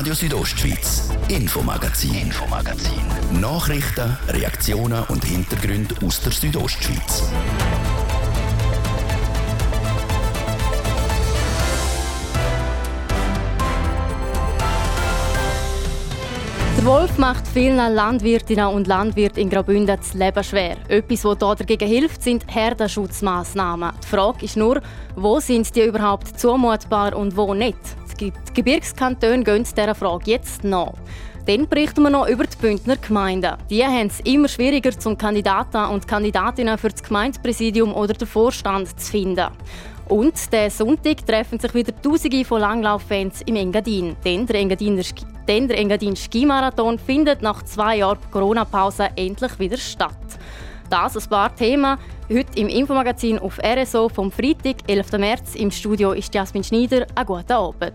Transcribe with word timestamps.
Radio 0.00 0.14
Südostschweiz, 0.14 1.10
Infomagazin, 1.28 2.14
Infomagazin. 2.14 3.02
Nachrichten, 3.38 4.16
Reaktionen 4.28 5.04
und 5.08 5.22
Hintergründe 5.22 5.94
aus 6.02 6.22
der 6.22 6.32
Südostschweiz. 6.32 7.30
Der 16.78 16.86
Wolf 16.86 17.18
macht 17.18 17.46
vielen 17.46 17.76
Landwirtinnen 17.76 18.68
und 18.68 18.86
Landwirten 18.86 19.42
in 19.42 19.50
Graubünden 19.50 19.98
das 19.98 20.14
Leben 20.14 20.42
schwer. 20.42 20.78
Etwas, 20.88 21.26
was 21.26 21.38
hier 21.38 21.54
dagegen 21.56 21.86
hilft, 21.86 22.22
sind 22.22 22.46
Herdenschutzmaßnahmen. 22.48 23.92
Die 24.02 24.06
Frage 24.06 24.46
ist 24.46 24.56
nur, 24.56 24.80
wo 25.14 25.40
sind 25.40 25.76
die 25.76 25.82
überhaupt 25.82 26.40
zumutbar 26.40 27.14
und 27.14 27.36
wo 27.36 27.52
nicht? 27.52 27.99
Die 28.20 28.32
Gebirgskantone 28.52 29.42
gehen 29.44 29.64
dieser 29.64 29.94
Frage 29.94 30.32
jetzt 30.32 30.62
nach. 30.62 30.92
Dann 31.46 31.66
berichten 31.66 32.02
wir 32.02 32.10
noch 32.10 32.28
über 32.28 32.44
die 32.44 32.56
Bündner 32.56 32.96
Gemeinden. 32.96 33.56
Die 33.70 33.82
haben 33.82 34.08
es 34.08 34.20
immer 34.20 34.46
schwieriger, 34.46 34.90
zum 34.90 35.16
Kandidaten 35.16 35.90
und 35.90 36.06
Kandidatinnen 36.06 36.76
für 36.76 36.90
das 36.90 37.02
Gemeindepräsidium 37.02 37.94
oder 37.94 38.12
den 38.12 38.28
Vorstand 38.28 39.00
zu 39.00 39.10
finden. 39.10 39.48
Und 40.08 40.52
der 40.52 40.70
Sonntag 40.70 41.24
treffen 41.26 41.58
sich 41.58 41.72
wieder 41.72 41.92
Tausende 42.02 42.44
von 42.44 42.60
Langlauffans 42.60 43.40
im 43.46 43.56
Engadin. 43.56 44.16
Denn 44.22 44.44
der 44.44 44.56
Engadiner, 44.56 45.02
denn 45.48 45.66
der 45.66 45.78
Engadin 45.78 46.14
Skimarathon 46.14 46.98
findet 46.98 47.40
nach 47.40 47.62
zwei 47.62 47.98
Jahren 47.98 48.18
Corona-Pause 48.30 49.08
endlich 49.16 49.58
wieder 49.58 49.78
statt. 49.78 50.29
Das 50.90 51.16
ein 51.16 51.30
paar 51.30 51.54
Themen 51.54 51.96
heute 52.28 52.58
im 52.58 52.68
Infomagazin 52.68 53.38
auf 53.38 53.60
RSO 53.64 54.08
vom 54.08 54.32
Freitag, 54.32 54.78
11. 54.88 55.12
März. 55.12 55.54
Im 55.54 55.70
Studio 55.70 56.10
ist 56.10 56.34
Jasmin 56.34 56.64
Schneider. 56.64 57.06
Einen 57.14 57.26
guten 57.26 57.52
Abend. 57.52 57.94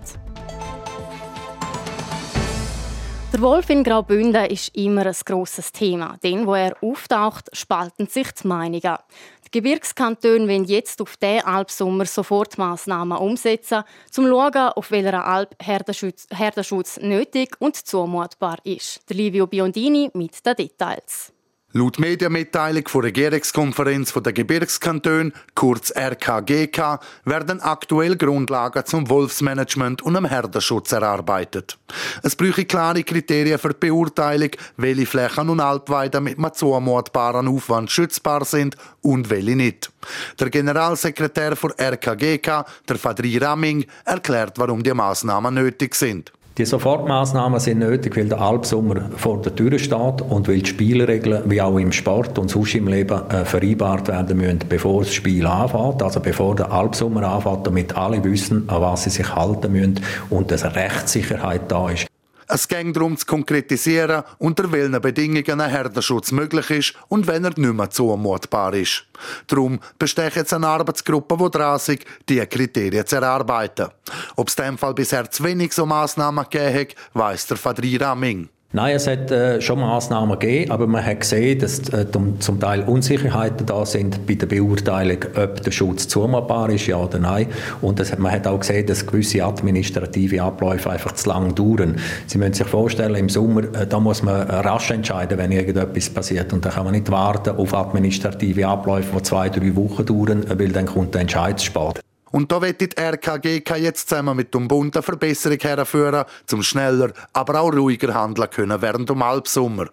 Der 3.34 3.42
Wolf 3.42 3.70
in 3.70 3.84
Graubünden 3.84 4.46
ist 4.46 4.74
immer 4.78 5.06
ein 5.06 5.16
grosses 5.26 5.74
Thema, 5.74 6.16
denn 6.24 6.48
wo 6.48 6.56
er 6.56 6.82
auftaucht, 6.82 7.50
spalten 7.52 8.08
sich 8.08 8.32
die 8.32 8.48
Meinungen. 8.48 8.98
Die 9.46 9.52
Gebirgskantone 9.52 10.48
wollen 10.48 10.64
jetzt 10.64 11.02
auf 11.02 11.18
diesen 11.18 11.44
Alpsommer 11.44 12.06
sofort 12.06 12.58
Massnahmen 12.58 13.18
umsetzen, 13.18 13.80
um 13.80 13.84
zu 14.10 14.26
schauen, 14.26 14.72
auf 14.74 14.90
welcher 14.92 15.26
Alp 15.26 15.54
Herdenschutz, 15.62 16.28
Herdenschutz 16.32 16.98
nötig 17.02 17.58
und 17.60 17.76
zumutbar 17.76 18.60
ist. 18.64 19.02
Der 19.10 19.18
Livio 19.18 19.48
Biondini 19.48 20.10
mit 20.14 20.46
den 20.46 20.56
Details. 20.56 21.35
Laut 21.78 22.00
Medienmitteilung 22.00 22.86
der 22.86 23.04
Regierungskonferenz 23.04 24.14
der 24.14 24.32
Gebirgskantone, 24.32 25.34
kurz 25.56 25.92
RKGK, 25.94 27.02
werden 27.26 27.60
aktuell 27.60 28.16
Grundlagen 28.16 28.86
zum 28.86 29.10
Wolfsmanagement 29.10 30.02
und 30.02 30.14
dem 30.14 30.24
Herdenschutz 30.24 30.94
erarbeitet. 30.94 31.78
Es 32.24 32.38
bräuchte 32.38 32.64
klare 32.64 33.04
Kriterien 33.04 33.60
für 33.60 33.74
die 33.74 33.90
Beurteilung, 33.90 34.52
welche 34.78 35.06
Flächen 35.06 35.50
und 35.50 35.60
Alpweiden 35.60 36.24
mit 36.24 36.38
einem 36.38 36.54
zumutbaren 36.54 37.50
Aufwand 37.50 37.92
schützbar 37.92 38.46
sind 38.46 38.78
und 39.02 39.30
welche 39.30 39.58
nicht. 39.58 39.92
Der 40.40 40.50
Generalsekretär 40.50 41.56
der 41.56 41.92
RKGK, 41.92 42.64
der 42.88 42.98
Fadri 42.98 43.38
Ramming, 43.38 43.86
erklärt, 44.06 44.58
warum 44.60 44.82
die 44.82 44.94
Maßnahmen 44.94 45.54
nötig 45.54 45.94
sind. 45.96 46.32
Die 46.58 46.64
Sofortmaßnahmen 46.64 47.60
sind 47.60 47.80
nötig, 47.80 48.16
weil 48.16 48.30
der 48.30 48.40
Albsommer 48.40 49.10
vor 49.18 49.42
der 49.42 49.54
Tür 49.54 49.78
steht 49.78 50.22
und 50.22 50.48
weil 50.48 50.60
die 50.60 50.66
Spielregeln, 50.66 51.44
wie 51.52 51.62
auch 51.62 51.78
im 51.78 51.92
Sport 51.92 52.40
und 52.40 52.50
sonst 52.50 52.76
im 52.76 52.88
Leben, 52.88 53.30
äh, 53.30 53.44
vereinbart 53.44 54.08
werden 54.08 54.38
müssen, 54.38 54.60
bevor 54.70 55.02
das 55.02 55.14
Spiel 55.14 55.46
anfängt, 55.46 56.02
also 56.02 56.22
bevor 56.22 56.56
der 56.56 56.72
Albsommer 56.72 57.24
anfängt, 57.24 57.68
damit 57.68 57.98
alle 57.98 58.24
wissen, 58.24 58.70
an 58.70 58.82
was 58.82 59.04
sie 59.04 59.10
sich 59.10 59.36
halten 59.36 59.74
müssen 59.74 60.00
und 60.30 60.50
dass 60.50 60.64
Rechtssicherheit 60.64 61.70
da 61.70 61.90
ist. 61.90 62.08
Es 62.48 62.68
ging 62.68 62.94
darum 62.94 63.18
zu 63.18 63.26
konkretisieren, 63.26 64.24
unter 64.38 64.72
welchen 64.72 65.02
Bedingungen 65.02 65.62
ein 65.62 65.70
Herdenschutz 65.70 66.32
möglich 66.32 66.70
ist 66.70 66.94
und 67.08 67.28
wenn 67.28 67.44
er 67.44 67.58
nicht 67.58 67.74
mehr 67.74 67.90
zumutbar 67.90 68.74
ist. 68.74 69.06
Darum 69.48 69.80
besteht 69.98 70.36
jetzt 70.36 70.54
eine 70.54 70.68
Arbeitsgruppe, 70.68 71.38
die 71.38 71.52
dran 71.52 71.78
ist, 71.78 72.06
diese 72.30 72.48
Kriterien 72.48 73.06
zu 73.06 73.16
erarbeiten. 73.16 73.90
Ob 74.36 74.48
es 74.48 74.56
in 74.56 74.64
diesem 74.64 74.78
Fall 74.78 74.94
bisher 74.94 75.30
zu 75.30 75.44
wenig 75.44 75.74
so 75.74 75.86
Massnahmen 75.86 76.46
gegeben 76.50 76.80
hat, 76.80 76.96
weiss 77.14 77.48
der 77.48 77.58
Fadri 77.58 77.98
Raming. 77.98 78.50
Nein, 78.76 78.98
es 78.98 79.08
hat 79.08 79.32
äh, 79.32 79.62
schon 79.62 79.80
Massnahmen 79.80 80.38
gegeben, 80.38 80.70
aber 80.70 80.86
man 80.86 81.06
hat 81.06 81.22
gesehen, 81.22 81.60
dass 81.60 81.80
äh, 81.94 82.06
zum 82.40 82.60
Teil 82.60 82.82
Unsicherheiten 82.82 83.66
da 83.66 83.86
sind 83.86 84.28
bei 84.28 84.34
der 84.34 84.48
Beurteilung, 84.48 85.20
ob 85.34 85.62
der 85.62 85.72
Schutz 85.72 86.10
zumutbar 86.10 86.70
ist, 86.70 86.86
ja 86.86 86.98
oder 86.98 87.18
nein. 87.18 87.48
Und 87.80 88.02
das, 88.02 88.18
man 88.18 88.34
hat 88.34 88.46
auch 88.48 88.60
gesehen, 88.60 88.86
dass 88.86 89.08
gewisse 89.08 89.46
administrative 89.46 90.44
Abläufe 90.44 90.90
einfach 90.90 91.14
zu 91.14 91.30
lang 91.30 91.56
dauern. 91.56 91.96
Sie 92.28 92.38
müssen 92.38 92.52
sich 92.52 92.68
vorstellen, 92.68 93.16
im 93.16 93.30
Sommer, 93.30 93.64
äh, 93.64 93.88
da 93.88 93.98
muss 94.02 94.24
man 94.24 94.42
rasch 94.42 94.92
entscheiden, 94.92 95.38
wenn 95.38 95.54
irgendetwas 95.54 96.10
passiert. 96.10 96.52
Und 96.52 96.66
da 96.66 96.70
kann 96.72 96.84
man 96.84 96.96
nicht 96.96 97.10
warten 97.10 97.56
auf 97.56 97.74
administrative 97.74 98.68
Abläufe, 98.68 99.16
die 99.16 99.24
zwei, 99.24 99.48
drei 99.48 99.74
Wochen 99.78 100.06
dauern, 100.06 100.46
weil 100.54 100.74
dann 100.74 100.86
kommt 100.86 101.14
der 101.14 101.22
Entscheid 101.22 101.58
zu 101.62 101.68
spät. 101.68 102.05
Und 102.36 102.52
da 102.52 102.62
wird 102.62 102.82
die 102.82 102.90
RKGK 103.00 103.78
jetzt 103.78 104.10
zusammen 104.10 104.36
mit 104.36 104.54
dem 104.54 104.68
Bund 104.68 104.94
eine 104.94 105.04
Verbesserung 105.04 105.58
herführen, 105.58 106.26
zum 106.46 106.64
schneller, 106.64 107.14
aber 107.32 107.62
auch 107.62 107.72
ruhiger 107.72 108.14
handeln 108.14 108.50
können 108.50 108.82
während 108.82 109.10
dem 109.10 109.24
Halbsommer. 109.24 109.86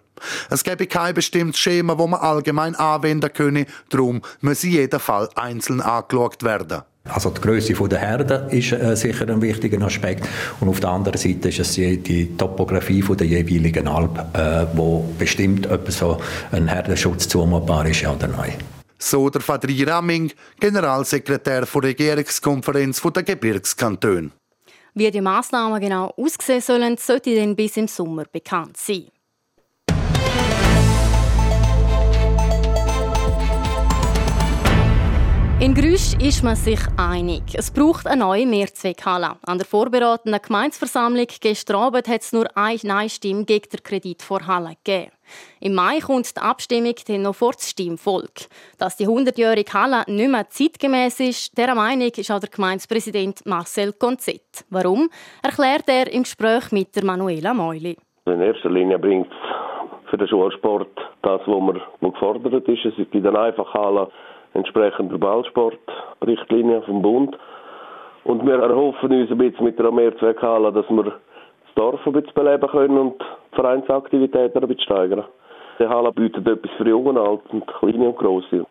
Es 0.49 0.61
gäbe 0.61 0.85
kein 0.87 1.13
bestimmtes 1.13 1.61
Schema, 1.61 1.97
wo 1.97 2.05
man 2.05 2.19
allgemein 2.19 2.75
anwenden 2.75 3.31
könne, 3.31 3.65
darum 3.87 4.21
muss 4.41 4.63
jeder 4.63 4.99
Fall 4.99 5.29
einzeln 5.35 5.79
angeschaut 5.79 6.43
werden. 6.43 6.81
Also 7.05 7.29
die 7.29 7.39
Größe 7.39 7.75
der 7.87 7.99
Herde 7.99 8.47
ist 8.51 8.73
äh, 8.73 8.93
sicher 8.97 9.29
ein 9.29 9.41
wichtiger 9.41 9.81
Aspekt 9.81 10.27
und 10.59 10.67
auf 10.67 10.81
der 10.81 10.89
anderen 10.89 11.17
Seite 11.17 11.47
ist 11.47 11.59
es 11.59 11.75
die, 11.75 12.35
Topografie 12.37 13.03
der 13.03 13.25
jeweiligen 13.25 13.87
Alp, 13.87 14.17
äh, 14.33 14.65
wo 14.73 15.05
bestimmt, 15.17 15.71
ob 15.71 15.89
so 15.89 16.19
ein 16.51 16.67
Herdenschutz 16.67 17.29
zumutbar 17.29 17.85
ist 17.87 18.05
oder 18.05 18.27
nein. 18.27 18.55
So 19.03 19.29
der 19.29 19.41
Fadri 19.41 19.83
Ramming, 19.83 20.31
Generalsekretär 20.61 21.65
der 21.65 21.83
Regierungskonferenz 21.83 23.01
der 23.01 23.23
Gebirgskantone. 23.23 24.31
Wie 24.93 25.11
die 25.11 25.19
Massnahmen 25.19 25.81
genau 25.81 26.13
aussehen 26.15 26.61
sollen, 26.61 26.95
sollte 26.95 27.35
dann 27.35 27.53
bis 27.53 27.75
im 27.75 27.89
Sommer 27.89 28.23
bekannt 28.31 28.77
sein. 28.77 29.09
In 35.63 35.73
Grüsch 35.73 36.13
ist 36.19 36.43
man 36.43 36.57
sich 36.57 36.81
einig. 36.97 37.43
Es 37.57 37.71
braucht 37.71 38.05
eine 38.05 38.19
neue 38.19 38.45
Mehrzweckhalle. 38.45 39.37
An 39.47 39.59
der 39.59 39.65
vorbereitenden 39.65 40.41
Gemeinsversammlung 40.45 41.27
gestern 41.39 41.77
Abend 41.77 42.09
hat 42.09 42.19
es 42.19 42.33
nur 42.33 42.47
eine 42.53 42.79
Nein-Stimme 42.83 43.45
gegen 43.45 43.69
den 43.69 43.81
Kredit 43.81 44.21
vor 44.23 44.45
Halle 44.45 44.75
gegeben. 44.83 45.13
Im 45.61 45.73
Mai 45.73 45.99
kommt 45.99 46.35
die 46.35 46.41
Abstimmung 46.41 46.95
dann 47.07 47.21
noch 47.21 47.35
vor 47.35 47.53
das 47.53 47.69
Stimmvolk. 47.69 48.49
Dass 48.77 48.97
die 48.97 49.07
100-jährige 49.07 49.71
Halle 49.73 50.03
nicht 50.07 50.29
mehr 50.29 50.49
zeitgemäß 50.49 51.21
ist, 51.21 51.57
dieser 51.57 51.75
Meinung 51.75 52.11
ist 52.13 52.29
auch 52.29 52.41
der 52.41 52.49
Gemeindepräsident 52.49 53.45
Marcel 53.45 53.93
Konzett. 53.93 54.65
Warum, 54.69 55.09
erklärt 55.41 55.87
er 55.87 56.11
im 56.11 56.23
Gespräch 56.23 56.73
mit 56.73 56.93
der 56.93 57.05
Manuela 57.05 57.53
Meuli. 57.53 57.95
In 58.25 58.41
erster 58.41 58.69
Linie 58.69 58.99
bringt 58.99 59.31
für 60.09 60.17
den 60.17 60.27
Schulsport 60.27 60.91
das, 61.21 61.39
was 61.45 61.47
man 61.47 61.81
gefordert 62.01 62.67
ist. 62.67 62.83
Es 62.85 62.97
gibt 62.97 63.15
eine 63.15 63.39
einfache 63.39 63.73
Halle, 63.73 64.11
entsprechend 64.53 65.11
der 65.11 65.17
Ballsportrichtlinie 65.17 66.81
vom 66.83 67.01
Bund. 67.01 67.37
Und 68.23 68.45
wir 68.45 68.55
erhoffen 68.59 69.11
uns 69.11 69.31
ein 69.31 69.37
bisschen 69.37 69.65
mit 69.65 69.77
der 69.77 69.91
Mehrzweckhalle, 69.91 70.71
dass 70.71 70.89
wir 70.89 71.03
das 71.03 71.13
Dorf 71.75 71.99
ein 72.05 72.13
bisschen 72.13 72.33
beleben 72.33 72.67
können 72.69 72.97
und 72.97 73.19
die 73.19 73.55
Vereinsaktivitäten 73.55 74.61
ein 74.61 74.67
bisschen 74.67 74.83
steigern. 74.83 75.25
Die 75.79 75.87
Halle 75.87 76.11
bietet 76.11 76.47
etwas 76.47 76.71
für 76.77 76.87
Jungen 76.87 77.17
und 77.17 77.27
Alt 77.27 77.41
und 77.51 77.67
Kleine 77.67 78.09
und 78.09 78.17
Grosse. 78.17 78.65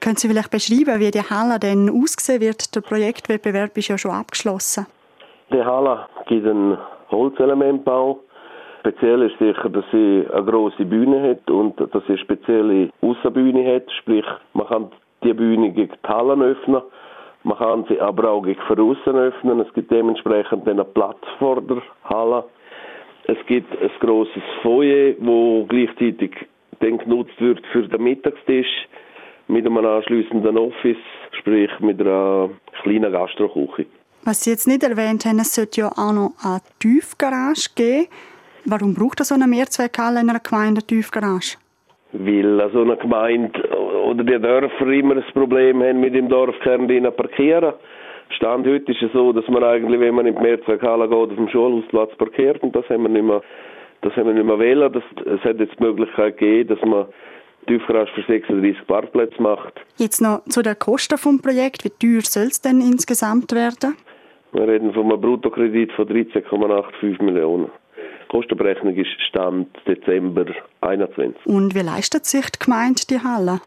Können 0.00 0.16
Sie 0.16 0.28
vielleicht 0.28 0.50
beschreiben, 0.50 0.98
wie 0.98 1.10
die 1.10 1.22
Halle 1.22 1.58
denn 1.58 1.90
aussehen 1.90 2.40
wird? 2.40 2.74
Der 2.74 2.80
Projektwettbewerb 2.80 3.76
ist 3.76 3.88
ja 3.88 3.98
schon 3.98 4.12
abgeschlossen. 4.12 4.86
Die 5.52 5.62
Halle 5.62 6.06
gibt 6.26 6.46
einen 6.46 6.78
Holzelementbau 7.10 8.20
Speziell 8.80 9.22
ist 9.22 9.38
sicher, 9.38 9.68
dass 9.68 9.84
sie 9.92 10.26
eine 10.32 10.44
große 10.44 10.86
Bühne 10.86 11.30
hat 11.30 11.50
und 11.50 11.78
dass 11.78 12.02
sie 12.04 12.12
eine 12.14 12.18
spezielle 12.18 12.90
Außenbühne 13.02 13.74
hat. 13.74 13.92
Sprich, 14.00 14.24
man 14.54 14.66
kann 14.66 14.90
die 15.22 15.34
Bühne 15.34 15.70
gegen 15.70 15.92
die 15.92 16.08
Hallen 16.08 16.42
öffnen, 16.42 16.80
man 17.42 17.58
kann 17.58 17.84
sie 17.88 18.00
aber 18.00 18.30
auch 18.30 18.42
gegen 18.42 18.60
Veraussen 18.62 19.16
öffnen. 19.16 19.60
Es 19.60 19.72
gibt 19.74 19.90
dementsprechend 19.90 20.66
einen 20.66 20.86
Platz 20.94 21.18
vor 21.38 21.60
der 21.60 21.82
Halle. 22.04 22.44
Es 23.24 23.36
gibt 23.46 23.70
ein 23.80 23.90
grosses 24.00 24.42
Foyer, 24.62 25.14
wo 25.18 25.66
gleichzeitig 25.66 26.32
dann 26.80 26.98
genutzt 26.98 27.38
wird 27.38 27.64
für 27.72 27.86
den 27.86 28.02
Mittagstisch 28.02 28.88
mit 29.46 29.66
einem 29.66 29.76
anschliessenden 29.76 30.56
Office, 30.56 30.96
sprich 31.32 31.70
mit 31.80 32.00
einer 32.00 32.48
kleinen 32.82 33.12
Gastroküche. 33.12 33.86
Was 34.24 34.44
Sie 34.44 34.50
jetzt 34.50 34.66
nicht 34.66 34.82
erwähnt 34.82 35.24
haben, 35.24 35.38
es 35.38 35.54
sollte 35.54 35.82
ja 35.82 35.88
auch 35.88 36.12
noch 36.12 36.32
eine 36.42 36.60
Tiefgarage 36.78 37.70
geben. 37.74 38.08
Warum 38.64 38.94
braucht 38.94 39.24
so 39.24 39.34
eine 39.34 39.46
Mehrzweckhalle 39.46 40.20
in 40.20 40.30
einer 40.30 40.40
Gemeinde 40.40 40.80
eine 40.80 40.86
Tiefgarage? 40.86 41.56
Weil 42.12 42.70
so 42.72 42.82
eine 42.82 42.96
Gemeinde 42.96 43.52
oder 44.04 44.24
die 44.24 44.38
Dörfer 44.40 44.86
immer 44.88 45.16
ein 45.16 45.24
Problem 45.32 45.82
haben 45.82 46.00
mit 46.00 46.14
dem 46.14 46.28
Dorfkern 46.28 46.88
parkieren. 47.16 47.74
Stand 48.36 48.66
heute 48.66 48.92
ist 48.92 49.02
es 49.02 49.12
so, 49.12 49.32
dass 49.32 49.46
man 49.48 49.64
eigentlich, 49.64 50.00
wenn 50.00 50.14
man 50.14 50.26
in 50.26 50.36
die 50.36 50.42
Mehrzweckhalle 50.42 51.08
geht, 51.08 51.16
auf 51.16 51.34
dem 51.34 51.48
Schulhausplatz 51.48 52.14
parkiert 52.16 52.62
und 52.62 52.74
das 52.76 52.88
haben 52.88 53.02
wir 53.02 53.08
nicht 53.08 53.24
mehr, 53.24 53.42
das 54.02 54.14
haben 54.14 54.26
wir 54.26 54.34
nicht 54.34 54.46
mehr 54.46 54.58
wählen. 54.58 54.92
Das, 54.92 55.02
es 55.26 55.40
hat 55.44 55.58
jetzt 55.58 55.78
die 55.78 55.82
Möglichkeit 55.82 56.38
gegeben, 56.38 56.68
dass 56.68 56.88
man 56.88 57.06
Tiefgarage 57.66 58.12
für 58.14 58.22
36 58.22 58.86
Parkplätze 58.86 59.40
macht. 59.42 59.80
Jetzt 59.96 60.20
noch 60.20 60.44
zu 60.44 60.62
den 60.62 60.78
Kosten 60.78 61.16
des 61.16 61.42
Projekts. 61.42 61.84
Wie 61.84 61.90
teuer 61.90 62.22
soll 62.22 62.48
es 62.48 62.60
denn 62.60 62.80
insgesamt 62.80 63.52
werden? 63.52 63.96
Wir 64.52 64.66
reden 64.66 64.92
von 64.92 65.04
einem 65.04 65.20
Bruttokredit 65.20 65.92
von 65.92 66.08
13,85 66.08 67.22
Millionen. 67.22 67.70
Die 68.30 68.36
Kostenberechnung 68.36 68.94
ist 68.94 69.20
Stand 69.22 69.66
Dezember 69.88 70.44
2021. 70.78 71.46
Und 71.46 71.74
wie 71.74 71.80
leistet 71.80 72.26
sich 72.26 72.48
die 72.50 72.64
Gemeinde 72.64 73.02
die 73.10 73.18
Halle? 73.18 73.60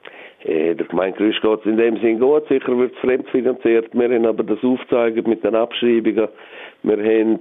Äh, 0.45 0.75
der 0.75 0.87
Gemeindegerüst 0.87 1.41
geht 1.41 1.59
es 1.59 1.65
in 1.65 1.75
dem 1.75 1.97
Sinn 1.97 2.21
gut. 2.21 2.47
Sicher 2.47 2.77
wird 2.77 2.93
es 2.93 2.99
fremdfinanziert. 2.99 3.89
Wir 3.91 4.09
haben 4.09 4.25
aber 4.25 4.43
das 4.43 4.63
aufgezeigt 4.63 5.27
mit 5.27 5.43
den 5.43 5.55
Abschreibungen. 5.55 6.29
Wir 6.83 6.97
haben 6.97 7.39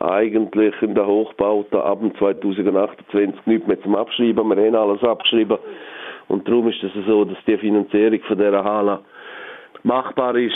eigentlich 0.00 0.74
in 0.82 0.96
den 0.96 1.06
Hochbauten 1.06 1.78
ab 1.78 2.00
2028 2.18 3.46
nichts 3.46 3.68
mehr 3.68 3.80
zum 3.82 3.94
Abschreiben. 3.94 4.48
Wir 4.48 4.66
haben 4.66 4.74
alles 4.74 5.04
abgeschrieben. 5.04 5.58
Und 6.26 6.48
darum 6.48 6.68
ist 6.68 6.82
es 6.82 6.90
so, 7.06 7.24
dass 7.24 7.38
die 7.46 7.58
Finanzierung 7.58 8.20
von 8.26 8.38
dieser 8.38 8.64
Halle 8.64 8.98
machbar 9.86 10.36
ist, 10.36 10.54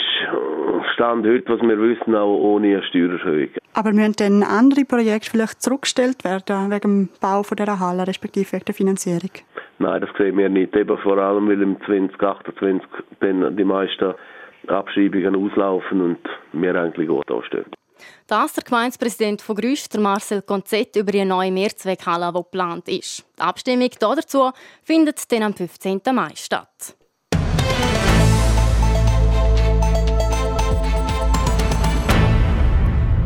Stand 0.93 1.25
heute, 1.25 1.47
was 1.47 1.61
wir 1.61 1.79
wissen, 1.79 2.15
auch 2.15 2.37
ohne 2.37 2.67
eine 2.67 2.83
Steuererhöhung. 2.83 3.49
Aber 3.73 3.93
müssen 3.93 4.13
dann 4.17 4.43
andere 4.43 4.83
Projekte 4.83 5.31
vielleicht 5.31 5.61
zurückgestellt 5.61 6.23
werden, 6.23 6.69
wegen 6.69 6.81
dem 6.81 7.09
Bau 7.21 7.41
von 7.41 7.55
dieser 7.55 7.79
Halle, 7.79 8.05
respektive 8.05 8.51
wegen 8.51 8.65
der 8.65 8.75
Finanzierung? 8.75 9.31
Nein, 9.79 10.01
das 10.01 10.09
sehen 10.17 10.37
wir 10.37 10.49
nicht. 10.49 10.75
Eben 10.75 10.97
vor 10.97 11.17
allem, 11.17 11.47
weil 11.47 11.61
im 11.61 11.77
2028 11.85 12.87
dann 13.21 13.55
die 13.55 13.63
meisten 13.63 14.13
Abschreibungen 14.67 15.35
auslaufen 15.35 16.01
und 16.01 16.19
wir 16.51 16.75
eigentlich 16.75 17.07
gut 17.07 17.29
dastehen. 17.29 17.65
Das 18.27 18.53
der 18.53 18.63
Gemeindepräsident 18.63 19.41
von 19.41 19.55
Grüsch, 19.55 19.85
Marcel 19.97 20.41
Konzett, 20.41 20.95
über 20.95 21.11
die 21.11 21.23
neue 21.23 21.51
Mehrzweckhalle, 21.51 22.31
die 22.35 22.43
geplant 22.43 22.87
ist. 22.89 23.25
Die 23.37 23.41
Abstimmung 23.41 23.89
dazu 23.99 24.51
findet 24.83 25.31
dann 25.31 25.43
am 25.43 25.53
15. 25.53 26.01
Mai 26.13 26.31
statt. 26.35 26.95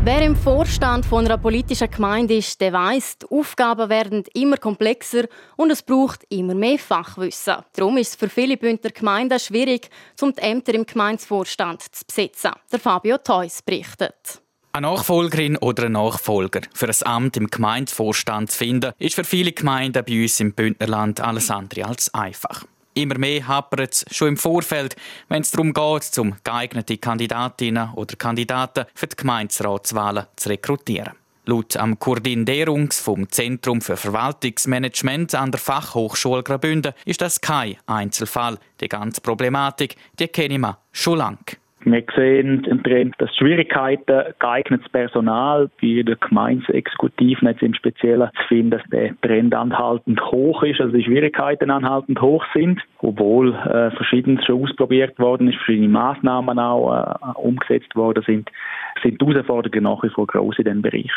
Wer 0.05 0.21
im 0.21 0.35
Vorstand 0.35 1.03
von 1.03 1.25
einer 1.25 1.39
politischen 1.39 1.89
Gemeinde 1.89 2.37
ist, 2.37 2.61
der 2.61 2.73
weiss, 2.73 3.17
die 3.17 3.25
Aufgaben 3.35 3.89
werden 3.89 4.23
immer 4.35 4.57
komplexer 4.57 5.23
und 5.55 5.71
es 5.71 5.81
braucht 5.81 6.25
immer 6.29 6.53
mehr 6.53 6.77
Fachwissen. 6.77 7.55
Darum 7.73 7.97
ist 7.97 8.09
es 8.09 8.15
für 8.15 8.29
viele 8.29 8.55
Bündner 8.55 8.91
Gemeinden 8.91 9.39
schwierig, 9.39 9.89
um 10.21 10.31
die 10.31 10.43
Ämter 10.43 10.75
im 10.75 10.85
Gemeindevorstand 10.85 11.81
zu 11.81 12.05
besetzen. 12.05 12.51
Der 12.71 12.79
Fabio 12.79 13.17
Theus 13.17 13.63
berichtet. 13.63 14.43
Eine 14.73 14.85
Nachfolgerin 14.85 15.57
oder 15.57 15.85
ein 15.85 15.93
Nachfolger 15.93 16.61
für 16.71 16.87
ein 16.87 17.07
Amt 17.07 17.37
im 17.37 17.47
Gemeindevorstand 17.47 18.51
zu 18.51 18.59
finden, 18.59 18.91
ist 18.99 19.15
für 19.15 19.23
viele 19.23 19.53
Gemeinden 19.53 20.05
bei 20.05 20.21
uns 20.21 20.39
im 20.39 20.53
Bündnerland 20.53 21.19
alles 21.19 21.49
andere 21.49 21.83
als 21.83 22.13
einfach. 22.13 22.63
Immer 22.97 23.17
mehr 23.17 23.45
hapert 23.45 23.91
es 23.91 24.05
schon 24.09 24.29
im 24.29 24.37
Vorfeld, 24.37 24.95
wenn 25.27 25.41
es 25.41 25.51
darum 25.51 25.73
geht, 25.73 26.03
zum 26.03 26.33
geeignete 26.45 26.97
Kandidatinnen 26.97 27.91
oder 27.93 28.15
Kandidaten 28.15 28.85
für 28.93 29.07
die 29.07 29.17
Gemeinderatswahlen 29.17 30.27
zu 30.37 30.47
rekrutieren. 30.47 31.11
Laut 31.45 31.75
am 31.75 31.99
Kurdin 31.99 32.45
Derungs 32.45 33.01
vom 33.01 33.29
Zentrum 33.29 33.81
für 33.81 33.97
Verwaltungsmanagement 33.97 35.35
an 35.35 35.51
der 35.51 35.59
Fachhochschule 35.59 36.41
Graubünden 36.41 36.93
ist 37.03 37.19
das 37.19 37.41
kein 37.41 37.75
Einzelfall. 37.85 38.57
Die 38.79 38.87
ganze 38.87 39.19
Problematik, 39.19 39.97
die 40.17 40.29
kenne 40.29 40.57
man 40.57 40.77
schon 40.93 41.17
lange. 41.17 41.37
Wir 41.87 42.03
sehen 42.15 42.63
im 42.63 42.81
Trend, 42.81 43.13
dass 43.19 43.29
Schwierigkeiten, 43.35 44.33
geeignetes 44.39 44.89
Personal 44.89 45.69
bei 45.79 46.01
den 46.01 46.15
Gemeindeexekutiven 46.19 47.47
jetzt 47.47 47.61
im 47.61 47.75
Speziellen 47.75 48.27
zu 48.35 48.47
finden, 48.47 48.71
dass 48.71 48.81
der 48.91 49.13
Trend 49.21 49.53
anhaltend 49.53 50.19
hoch 50.19 50.63
ist, 50.63 50.81
also 50.81 50.97
die 50.97 51.03
Schwierigkeiten 51.03 51.69
anhaltend 51.69 52.19
hoch 52.19 52.43
sind, 52.55 52.81
obwohl 52.97 53.53
äh, 53.53 53.91
verschiedenes 53.91 54.43
schon 54.45 54.63
ausprobiert 54.63 55.19
worden 55.19 55.49
ist, 55.49 55.57
verschiedene 55.57 55.89
Maßnahmen 55.89 56.57
auch 56.57 56.91
äh, 56.91 57.39
umgesetzt 57.39 57.95
worden 57.95 58.23
sind, 58.25 58.49
sind 59.03 59.21
die 59.21 59.25
Herausforderungen 59.27 59.83
nach 59.83 60.01
wie 60.01 60.09
vor 60.09 60.25
groß 60.25 60.57
in 60.57 60.63
diesem 60.63 60.81
Bereich. 60.81 61.11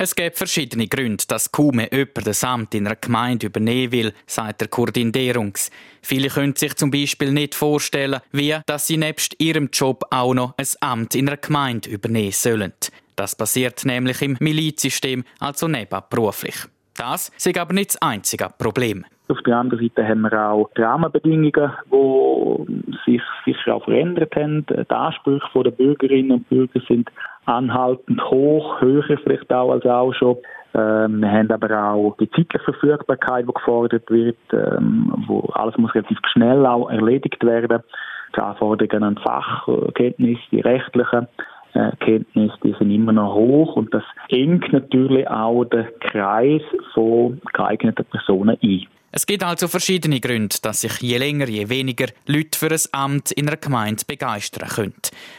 Es 0.00 0.14
gibt 0.14 0.38
verschiedene 0.38 0.86
Gründe, 0.86 1.24
dass 1.26 1.50
kaum 1.50 1.80
jemand 1.80 2.24
das 2.24 2.44
Amt 2.44 2.72
in 2.72 2.86
einer 2.86 2.94
Gemeinde 2.94 3.46
übernehmen 3.46 3.90
will, 3.90 4.14
sagt 4.28 4.60
der 4.60 4.68
Kurdin 4.68 5.10
Derungs. 5.10 5.72
Viele 6.02 6.28
können 6.28 6.54
sich 6.54 6.76
zum 6.76 6.92
Beispiel 6.92 7.32
nicht 7.32 7.56
vorstellen, 7.56 8.20
wie 8.30 8.56
dass 8.66 8.86
sie 8.86 8.96
nebst 8.96 9.34
ihrem 9.40 9.70
Job 9.72 10.04
auch 10.10 10.34
noch 10.34 10.54
ein 10.56 10.66
Amt 10.78 11.16
in 11.16 11.28
einer 11.28 11.36
Gemeinde 11.36 11.90
übernehmen 11.90 12.30
sollen. 12.30 12.74
Das 13.16 13.34
passiert 13.34 13.84
nämlich 13.84 14.22
im 14.22 14.36
Milizsystem, 14.38 15.24
also 15.40 15.66
nebenberuflich. 15.66 16.54
Das 16.94 17.32
ist 17.36 17.58
aber 17.58 17.74
nicht 17.74 17.90
das 17.90 18.02
einzige 18.02 18.50
Problem. 18.56 19.04
Auf 19.30 19.42
der 19.42 19.58
anderen 19.58 19.82
Seite 19.82 20.08
haben 20.08 20.22
wir 20.22 20.32
auch 20.32 20.70
die 20.76 20.80
Rahmenbedingungen, 20.80 21.72
die 21.92 22.88
sich 23.04 23.22
sicher 23.44 23.74
auch 23.74 23.84
verändert 23.84 24.34
haben. 24.34 24.64
Die 24.66 24.90
Ansprüche 24.90 25.62
der 25.62 25.70
Bürgerinnen 25.70 26.32
und 26.32 26.48
Bürger 26.48 26.80
sind 26.88 27.10
anhaltend 27.44 28.22
hoch, 28.30 28.80
höher 28.80 29.18
vielleicht 29.22 29.52
auch 29.52 29.72
als 29.72 29.84
auch 29.84 30.14
schon. 30.14 30.38
Ähm, 30.74 31.20
wir 31.20 31.30
haben 31.30 31.50
aber 31.50 31.92
auch 31.92 32.16
die 32.18 32.30
zeitliche 32.30 32.64
Verfügbarkeit, 32.64 33.46
die 33.46 33.52
gefordert 33.52 34.10
wird, 34.10 34.36
ähm, 34.52 35.12
wo 35.26 35.40
alles 35.54 35.76
muss 35.76 35.94
relativ 35.94 36.18
schnell 36.32 36.64
auch 36.66 36.90
erledigt 36.90 37.44
werden. 37.44 37.82
Die 38.34 38.40
Anforderungen 38.40 39.02
an 39.02 39.18
Fachkenntnis, 39.18 40.38
die 40.50 40.60
rechtlichen 40.60 41.26
äh, 41.74 41.92
Kenntnisse, 42.00 42.54
die 42.62 42.74
sind 42.78 42.90
immer 42.90 43.12
noch 43.12 43.34
hoch 43.34 43.76
und 43.76 43.92
das 43.92 44.04
engt 44.28 44.72
natürlich 44.72 45.28
auch 45.28 45.64
den 45.64 45.86
Kreis 46.00 46.62
von 46.94 47.40
geeigneten 47.52 48.04
Personen 48.06 48.58
ein. 48.62 48.86
Es 49.10 49.24
gibt 49.24 49.42
also 49.42 49.68
verschiedene 49.68 50.20
Gründe, 50.20 50.56
dass 50.62 50.82
sich 50.82 51.00
je 51.00 51.16
länger, 51.16 51.48
je 51.48 51.70
weniger 51.70 52.08
Leute 52.26 52.58
für 52.58 52.70
ein 52.70 52.80
Amt 52.92 53.32
in 53.32 53.48
einer 53.48 53.56
Gemeinde 53.56 54.04
begeistern 54.06 54.68
können. 54.68 54.92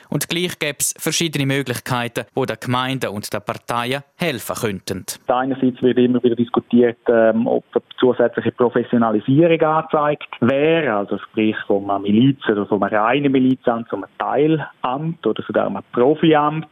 Und 0.09 0.27
gleich 0.27 0.57
gäbe 0.57 0.77
es 0.79 0.95
verschiedene 0.97 1.45
Möglichkeiten, 1.45 2.25
wo 2.33 2.45
den 2.45 2.57
Gemeinden 2.59 3.11
und 3.11 3.31
den 3.31 3.41
Parteien 3.41 4.01
helfen 4.17 4.55
könnten. 4.55 5.05
Einerseits 5.27 5.83
wird 5.83 5.99
immer 5.99 6.23
wieder 6.23 6.35
diskutiert, 6.35 6.97
ähm, 7.07 7.45
ob 7.45 7.63
eine 7.73 7.83
zusätzliche 7.99 8.51
Professionalisierung 8.53 9.61
angezeigt 9.61 10.29
wäre, 10.41 10.95
also 10.95 11.19
sprich 11.19 11.55
von 11.67 11.83
einer 11.91 11.99
Miliz 11.99 12.39
oder 12.49 12.65
von 12.65 12.81
einem 12.81 12.95
reinen 12.95 13.31
Milizamt 13.31 13.87
zu 13.89 13.97
einem 13.97 14.05
Teilamt 14.17 15.27
oder 15.27 15.43
sogar 15.43 15.67
einem 15.67 15.83
Profiamt. 15.91 16.67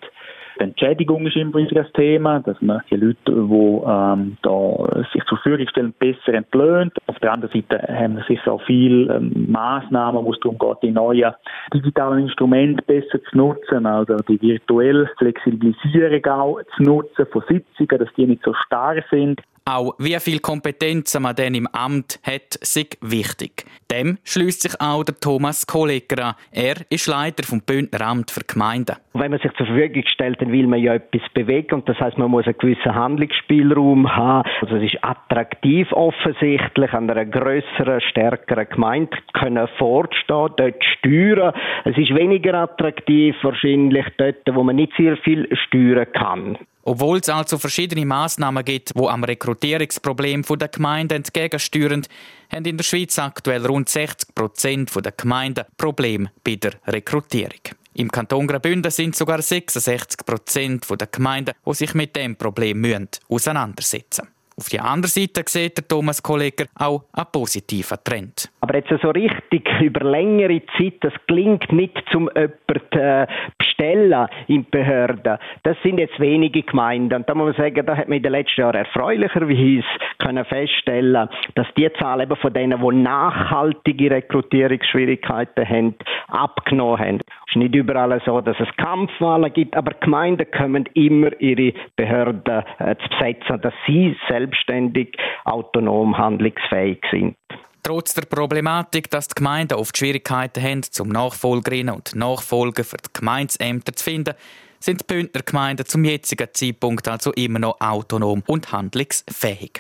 Die 0.59 0.63
Entschädigung 0.63 1.25
ist 1.27 1.36
immer 1.36 1.56
wieder 1.56 1.81
ein 1.81 1.94
Thema, 1.94 2.39
dass 2.39 2.59
man 2.62 2.81
die 2.89 2.95
Leute, 2.95 3.18
die 3.25 3.31
ähm, 3.31 4.37
da 4.42 5.04
sich 5.14 5.23
zur 5.26 5.37
Verfügung 5.37 5.68
stellen, 5.69 5.94
besser 5.99 6.33
entlöhnt. 6.33 6.94
Auf 7.06 7.19
der 7.19 7.33
anderen 7.33 7.54
Seite 7.54 7.81
haben 7.87 8.18
wir 8.18 8.23
sicher 8.23 8.54
auch 8.54 8.61
viele 8.64 9.14
ähm, 9.16 9.52
Massnahmen, 9.52 10.26
wo 10.26 10.33
es 10.33 10.40
darum 10.40 10.57
geht, 10.57 10.83
die 10.83 10.92
neuen 10.92 11.33
digitalen 11.73 12.23
Instrumente 12.23 12.81
besser 12.81 13.21
zu 13.30 13.37
nutzen, 13.37 13.85
also 13.85 14.18
die 14.28 14.42
virtuelle 14.42 15.09
Flexibilisierung 15.18 16.26
auch 16.26 16.59
zu 16.76 16.83
nutzen 16.83 17.28
von 17.31 17.44
Sitzungen, 17.47 17.99
dass 17.99 18.14
die 18.16 18.26
nicht 18.26 18.44
so 18.44 18.54
starr 18.66 19.04
sind. 19.11 19.42
Auch 19.69 19.95
wie 20.00 20.18
viel 20.21 20.40
Kompetenzen 20.40 21.24
man 21.24 21.36
denn 21.36 21.54
im 21.54 21.68
Amt 21.68 22.21
hat, 22.24 22.56
ist 22.56 22.97
wichtig. 23.02 23.66
Dem 23.92 24.18
schließt 24.24 24.62
sich 24.62 24.80
auch 24.80 25.04
der 25.04 25.19
Thomas 25.19 25.68
Kolleger 25.68 26.28
an. 26.28 26.36
Er 26.54 26.76
ist 26.90 27.07
Leiter 27.07 27.44
vom 27.44 27.59
Bündner 27.59 28.00
Amt 28.07 28.31
für 28.31 28.45
Gemeinden. 28.45 28.95
Wenn 29.14 29.31
man 29.31 29.42
sich 29.42 29.52
zur 29.57 29.66
Verfügung 29.66 30.04
stellt, 30.07 30.42
dann 30.42 30.54
will 30.54 30.68
man 30.68 30.80
ja 30.80 30.94
etwas 30.94 31.21
bewegen 31.33 31.76
und 31.76 31.90
das 31.90 32.00
heißt, 32.00 32.18
man 32.18 32.31
muss 32.31 32.45
einen 32.45 32.57
gewissen 32.57 32.95
Handlungsspielraum 32.95 34.16
haben. 34.16 34.50
Also 34.62 34.78
es 34.78 34.94
ist 34.94 35.04
attraktiv 35.04 35.92
offensichtlich 35.92 36.94
an 36.94 37.09
einer 37.09 37.26
größeren, 37.26 38.00
stärkeren 38.00 38.69
Gemeinde 38.69 39.18
können 39.33 39.68
fortstehen, 39.78 40.50
dort 40.56 40.81
steuern. 40.97 41.54
Es 41.83 41.97
ist 41.97 42.16
weniger 42.16 42.54
attraktiv 42.54 43.36
wahrscheinlich 43.42 44.06
dort, 44.16 44.38
wo 44.50 44.64
man 44.64 44.78
nicht 44.78 44.94
sehr 44.95 45.18
viel 45.18 45.45
steuern 45.68 46.07
kann. 46.14 46.57
Obwohl 46.87 47.17
es 47.17 47.27
also 47.27 47.57
verschiedene 47.57 48.06
Maßnahmen 48.06 48.63
gibt, 48.63 48.94
wo 48.95 49.09
am 49.09 49.25
Rekrutierungsproblem 49.25 50.44
der 50.44 50.69
Gemeinden 50.69 51.15
entgegensteuern, 51.15 52.03
haben 52.49 52.63
in 52.63 52.77
der 52.77 52.85
Schweiz 52.85 53.19
aktuell 53.19 53.65
rund 53.65 53.89
60 53.89 54.33
Prozent 54.33 54.95
der 54.95 55.11
Gemeinden 55.11 55.65
Probleme 55.75 56.31
bei 56.45 56.56
der 56.56 56.75
Rekrutierung. 56.87 57.59
Im 57.94 58.09
Kanton 58.09 58.47
Graubünden 58.47 58.89
sind 58.89 59.17
sogar 59.17 59.41
66 59.41 60.25
Prozent 60.25 60.85
der 60.89 61.07
Gemeinden, 61.07 61.56
die 61.65 61.73
sich 61.73 61.94
mit 61.94 62.15
dem 62.15 62.37
Problem 62.37 62.85
auseinandersetzen 63.27 64.21
müssen. 64.21 64.36
Auf 64.59 64.69
der 64.69 64.83
anderen 64.83 65.04
Seite 65.04 65.44
sieht 65.45 65.78
der 65.78 65.87
Thomas 65.87 66.23
Kolleger 66.23 66.66
auch 66.80 67.04
einen 67.14 67.28
positiven 67.31 67.97
Trend. 68.04 68.49
Aber 68.61 68.76
jetzt 68.76 68.90
so 69.04 69.11
richtig 69.11 69.69
über 69.81 70.04
längere 70.04 70.64
Zeit, 70.76 70.95
das 71.02 71.14
klingt 71.28 71.71
nicht 71.71 71.94
zum 72.11 72.28
jemanden 72.33 72.97
äh, 72.97 73.28
bestellen 73.59 74.28
in 74.47 74.66
Behörden. 74.69 75.37
Das 75.61 75.78
sind 75.83 75.99
jetzt 75.99 76.19
wenige 76.19 76.64
Gemeinden. 76.64 77.14
Und 77.14 77.30
da 77.30 77.35
muss 77.35 77.56
man 77.56 77.68
sagen, 77.68 77.85
da 77.85 77.95
hat 77.95 78.07
man 78.07 78.18
in 78.18 78.23
den 78.23 78.31
letzten 78.31 78.61
Jahren 78.61 78.78
erfreulicherweise 78.78 79.85
können 80.18 80.45
feststellen, 80.45 81.30
dass 81.54 81.68
die 81.78 81.90
Zahl 81.99 82.21
eben 82.21 82.35
von 82.35 82.52
denen, 82.52 82.81
die 82.81 82.95
nachhaltige 82.95 84.09
Rekrutierungsschwierigkeiten 84.09 85.69
haben, 85.69 85.95
abgenommen 86.30 86.99
haben. 86.99 87.19
Es 87.47 87.56
ist 87.56 87.59
nicht 87.59 87.75
überall 87.75 88.21
so, 88.25 88.42
dass 88.42 88.57
es 88.59 88.68
Kampfwahlen 88.75 89.54
gibt, 89.54 89.75
aber 89.75 89.94
Gemeinden 89.94 90.45
kommen 90.51 90.85
immer 90.94 91.30
ihre 91.39 91.73
Behörden 91.95 92.63
äh, 92.80 92.95
zu 92.97 93.09
besetzen, 93.09 93.61
dass 93.61 93.73
sie 93.85 94.18
selbstständig, 94.27 95.18
autonom 95.45 96.18
handlungsfähig 96.18 96.99
sind. 97.09 97.37
Trotz 97.83 98.13
der 98.13 98.23
Problematik, 98.23 99.09
dass 99.09 99.30
die 99.30 99.35
Gemeinden 99.35 99.75
oft 99.75 99.97
Schwierigkeiten 99.97 100.61
haben, 100.61 100.83
zum 100.83 101.07
Nachfolgerinnen 101.07 101.95
und 101.95 102.16
Nachfolger 102.16 102.83
für 102.83 102.97
die 102.97 103.09
Gemeindeämter 103.13 103.94
zu 103.94 104.04
finden, 104.04 104.35
sind 104.80 105.01
die 105.01 105.06
Bündner 105.06 105.42
Gemeinden 105.42 105.85
zum 105.85 106.04
jetzigen 106.04 106.49
Zeitpunkt 106.51 107.07
also 107.07 107.31
immer 107.31 107.59
noch 107.59 107.80
autonom 107.80 108.44
und 108.45 108.73
handlungsfähig. 108.73 109.80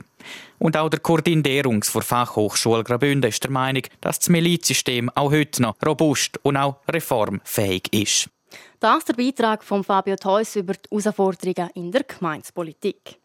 Und 0.59 0.77
auch 0.77 0.89
der 0.89 1.01
Koordinierungs- 1.01 1.93
der 1.93 2.01
Fachhochschule 2.01 2.83
Graubünden 2.83 3.29
ist 3.29 3.43
der 3.43 3.51
Meinung, 3.51 3.83
dass 4.01 4.19
das 4.19 4.29
Milizsystem 4.29 5.09
auch 5.15 5.31
heute 5.31 5.61
noch 5.61 5.75
robust 5.85 6.39
und 6.43 6.57
auch 6.57 6.77
reformfähig 6.91 7.91
ist. 7.91 8.29
Das 8.79 8.99
ist 8.99 9.09
der 9.09 9.13
Beitrag 9.13 9.63
von 9.63 9.83
Fabio 9.83 10.15
Theus 10.15 10.55
über 10.55 10.73
die 10.73 10.89
Herausforderungen 10.91 11.69
in 11.75 11.91
der 11.91 12.03
Gemeinspolitik. 12.03 13.19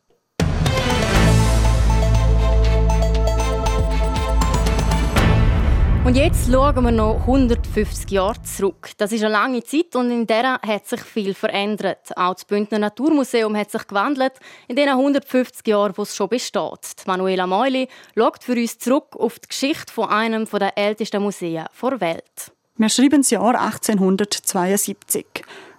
Und 6.04 6.16
jetzt 6.16 6.50
schauen 6.50 6.82
wir 6.82 6.90
noch 6.90 7.20
150 7.20 8.10
Jahre 8.10 8.42
zurück. 8.42 8.90
Das 8.98 9.12
ist 9.12 9.22
eine 9.22 9.32
lange 9.32 9.62
Zeit 9.62 9.94
und 9.94 10.10
in 10.10 10.26
der 10.26 10.54
hat 10.60 10.88
sich 10.88 11.00
viel 11.00 11.32
verändert. 11.32 12.10
Auch 12.16 12.34
das 12.34 12.44
Bündner 12.44 12.80
Naturmuseum 12.80 13.56
hat 13.56 13.70
sich 13.70 13.86
gewandelt 13.86 14.32
in 14.66 14.74
den 14.74 14.88
150 14.88 15.64
Jahren, 15.64 15.92
wo 15.96 16.02
es 16.02 16.16
schon 16.16 16.28
besteht. 16.28 17.04
Die 17.04 17.06
Manuela 17.06 17.46
Meuli 17.46 17.86
schaut 18.18 18.42
für 18.42 18.54
uns 18.54 18.78
zurück 18.78 19.14
auf 19.16 19.38
die 19.38 19.46
Geschichte 19.46 19.92
von 19.92 20.08
einem 20.08 20.44
der 20.46 20.76
ältesten 20.76 21.22
Museen 21.22 21.66
der 21.80 22.00
Welt. 22.00 22.52
Wir 22.76 22.88
schreiben 22.88 23.20
das 23.20 23.30
Jahr 23.30 23.54
1872. 23.54 25.24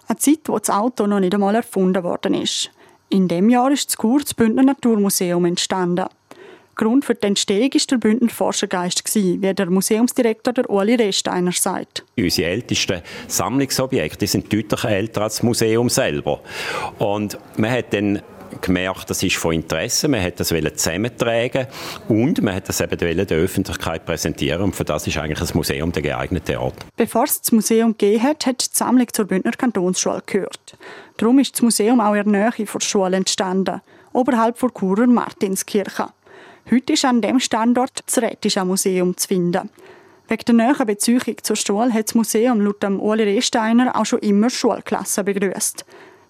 Eine 0.08 0.18
Zeit, 0.18 0.40
wo 0.46 0.58
das 0.58 0.70
Auto 0.70 1.06
noch 1.06 1.20
nicht 1.20 1.34
einmal 1.34 1.54
erfunden 1.54 2.02
worden 2.02 2.32
ist. 2.32 2.70
In 3.10 3.28
dem 3.28 3.50
Jahr 3.50 3.70
ist 3.70 3.90
das 3.90 3.98
Kur 3.98 4.20
das 4.20 4.32
Bündner 4.32 4.62
Naturmuseum 4.62 5.44
entstanden. 5.44 6.06
Grund 6.74 7.04
für 7.04 7.14
die 7.14 7.26
Entstehung 7.26 7.70
war 7.72 7.80
der 7.90 7.96
Bündner 7.96 8.28
Forschergeist, 8.28 9.14
wie 9.14 9.38
der 9.38 9.70
Museumsdirektor 9.70 10.52
der 10.52 10.68
Uli 10.68 10.94
Resteiner 10.94 11.52
sagt. 11.52 12.04
Unsere 12.16 12.50
ältesten 12.50 13.02
Sammlungsobjekte 13.28 14.26
sind 14.26 14.52
deutlich 14.52 14.84
älter 14.84 15.22
als 15.22 15.36
das 15.36 15.42
Museum 15.42 15.88
selber. 15.88 16.40
Und 16.98 17.38
man 17.56 17.70
hat 17.70 17.92
dann 17.92 18.22
gemerkt, 18.60 19.10
das 19.10 19.22
ist 19.22 19.36
von 19.36 19.54
Interesse, 19.54 20.08
man 20.08 20.22
hat 20.22 20.40
das 20.40 20.48
zusammentragen 20.48 21.66
und 22.08 22.42
man 22.42 22.54
hat 22.54 22.68
das 22.68 22.80
eben 22.80 22.98
der 22.98 23.38
Öffentlichkeit 23.38 24.06
präsentieren 24.06 24.62
und 24.62 24.76
für 24.76 24.84
das 24.84 25.06
ist 25.06 25.16
eigentlich 25.16 25.38
das 25.38 25.54
Museum 25.54 25.92
der 25.92 26.02
geeignete 26.02 26.60
Ort. 26.60 26.74
Bevor 26.96 27.24
es 27.24 27.40
das 27.40 27.52
Museum 27.52 27.96
gegeben 27.96 28.22
hat, 28.22 28.46
hat 28.46 28.62
die 28.62 28.76
Sammlung 28.76 29.06
zur 29.12 29.26
Bündner 29.26 29.52
Kantonsschule 29.52 30.22
gehört. 30.24 30.76
Darum 31.16 31.38
ist 31.38 31.54
das 31.54 31.62
Museum 31.62 32.00
auch 32.00 32.14
in 32.14 32.32
der 32.32 32.50
Nähe 32.50 32.66
der 32.66 32.80
Schule 32.80 33.16
entstanden, 33.16 33.80
oberhalb 34.12 34.58
der 34.58 34.70
Churer 34.70 35.06
Martinskirche. 35.06 36.08
Heute 36.70 36.94
ist 36.94 37.04
an 37.04 37.20
dem 37.20 37.40
Standort 37.40 38.02
das 38.06 38.18
Rätische 38.18 38.64
Museum 38.64 39.14
zu 39.18 39.28
finden. 39.28 39.68
Wegen 40.28 40.44
der 40.46 40.54
näheren 40.54 40.86
Beziehung 40.86 41.36
zur 41.42 41.56
Schule 41.56 41.92
hat 41.92 42.08
das 42.08 42.14
Museum 42.14 42.62
laut 42.62 42.82
Uli 42.82 43.22
Rehsteiner 43.22 43.94
auch 43.94 44.06
schon 44.06 44.20
immer 44.20 44.48
Schulklassen 44.48 45.26
begrüßt. 45.26 45.84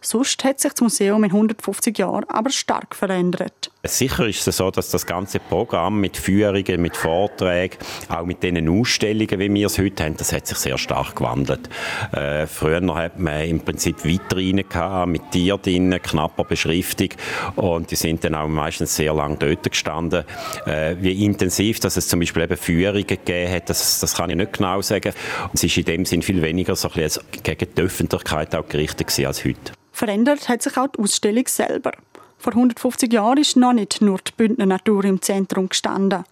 Sonst 0.07 0.45
hat 0.45 0.61
sich 0.61 0.71
das 0.73 0.83
Museum 0.83 1.25
in 1.25 1.31
150 1.31 1.97
Jahren 1.99 2.25
aber 2.29 2.51
stark 2.51 2.95
verändert. 2.95 3.71
Sicher 3.85 4.27
ist 4.27 4.47
es 4.47 4.59
so, 4.59 4.71
dass 4.71 4.91
das 4.91 5.07
ganze 5.07 5.39
Programm 5.39 6.01
mit 6.01 6.19
Führungen, 6.19 6.83
mit 6.83 6.95
Vorträgen, 6.95 7.79
auch 8.11 8.27
mit 8.27 8.43
diesen 8.43 8.69
Ausstellungen, 8.69 9.39
wie 9.39 9.53
wir 9.53 9.67
es 9.67 9.79
heute 9.79 10.05
haben, 10.05 10.17
das 10.17 10.33
hat 10.33 10.47
sich 10.47 10.59
sehr 10.59 10.77
stark 10.77 11.17
gewandelt. 11.17 11.71
Äh, 12.13 12.47
früher 12.47 12.83
hat 12.95 13.19
man 13.19 13.45
im 13.45 13.61
Prinzip 13.61 14.05
Vitrinen 14.05 14.69
gehabt, 14.69 15.09
mit 15.09 15.31
Tieren 15.31 15.63
drin, 15.63 15.99
knapper 16.03 16.45
Beschriftung 16.45 17.09
und 17.57 17.91
die 17.91 17.97
sind 17.97 18.25
dann 18.25 18.35
auch 18.35 18.49
meistens 18.49 18.97
sehr 18.97 19.15
lange 19.15 19.37
dort 19.37 19.71
gestanden. 19.71 20.25
Äh, 20.67 20.97
wie 21.01 21.25
intensiv, 21.25 21.81
dass 21.81 21.97
es 21.97 22.09
zum 22.09 22.21
Beispiel 22.21 22.43
eben 22.43 22.57
Führungen 22.59 23.07
gegeben 23.07 23.51
hat, 23.51 23.71
das, 23.71 24.01
das 24.01 24.15
kann 24.15 24.29
ich 24.29 24.37
nicht 24.37 24.53
genau 24.53 24.83
sagen. 24.83 25.15
Es 25.55 25.65
ist 25.65 25.77
in 25.79 25.85
dem 25.87 26.05
Sinn 26.05 26.21
viel 26.21 26.43
weniger 26.43 26.77
so 26.77 26.89
ein 26.89 26.95
bisschen 26.95 27.23
gegen 27.43 27.75
die 27.75 27.81
Öffentlichkeit 27.81 28.55
auch 28.55 28.69
gerichtet 28.69 29.27
als 29.27 29.45
heute. 29.45 29.73
Verändert 29.95 30.49
hat 30.49 30.61
sich 30.61 30.77
auch 30.77 30.89
die 30.89 30.99
Ausstellung 30.99 31.47
selber. 31.47 31.93
Vor 32.37 32.53
150 32.53 33.13
Jahren 33.13 33.39
ist 33.39 33.57
noch 33.57 33.73
nicht 33.73 34.03
nur 34.03 34.19
die 34.19 34.33
Bündner 34.37 34.67
Natur 34.67 35.05
im 35.05 35.23
Zentrum 35.23 35.69
gestanden. 35.69 36.25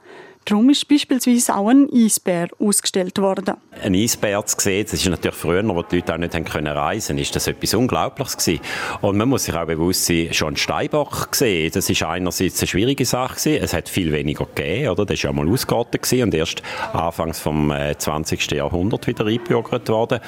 Darum 0.44 0.70
ist 0.70 0.88
beispielsweise 0.88 1.54
auch 1.54 1.68
ein 1.68 1.88
Eisbär 1.92 2.48
ausgestellt 2.58 3.18
worden. 3.18 3.54
Ein 3.82 3.94
Eisbär 3.94 4.44
zu 4.44 4.56
sehen, 4.58 4.84
das 4.84 4.94
ist 4.94 5.08
natürlich 5.08 5.36
früher, 5.36 5.62
wo 5.68 5.82
die 5.82 5.96
Leute 5.96 6.14
auch 6.14 6.18
nicht 6.18 6.32
können 6.32 6.66
reisen 6.66 7.16
ist 7.18 7.36
das 7.36 7.46
etwas 7.46 7.74
Unglaubliches 7.74 8.36
gewesen. 8.36 8.60
Und 9.02 9.16
man 9.16 9.28
muss 9.28 9.44
sich 9.44 9.54
auch 9.54 9.66
bewusst 9.66 10.06
sein, 10.06 10.28
schon 10.32 10.56
Steinbock 10.56 11.30
gesehen, 11.30 11.70
das 11.72 11.88
ist 11.88 12.02
einerseits 12.02 12.60
eine 12.60 12.66
schwierige 12.66 13.04
Sache 13.04 13.36
gewesen. 13.36 13.62
Es 13.62 13.72
hat 13.72 13.88
viel 13.88 14.12
weniger 14.12 14.46
gegeben, 14.46 14.88
oder? 14.88 15.06
Das 15.06 15.14
ist 15.14 15.22
ja 15.22 15.32
mal 15.32 15.48
ausgerottet 15.48 16.02
gewesen 16.02 16.24
und 16.24 16.34
erst 16.34 16.62
anfangs 16.92 17.38
vom 17.38 17.72
20. 17.96 18.52
Äh, 18.52 18.56
Jahrhundert 18.56 19.06
wieder 19.06 19.24
eingebürgert 19.26 19.88
worden. 19.88 20.20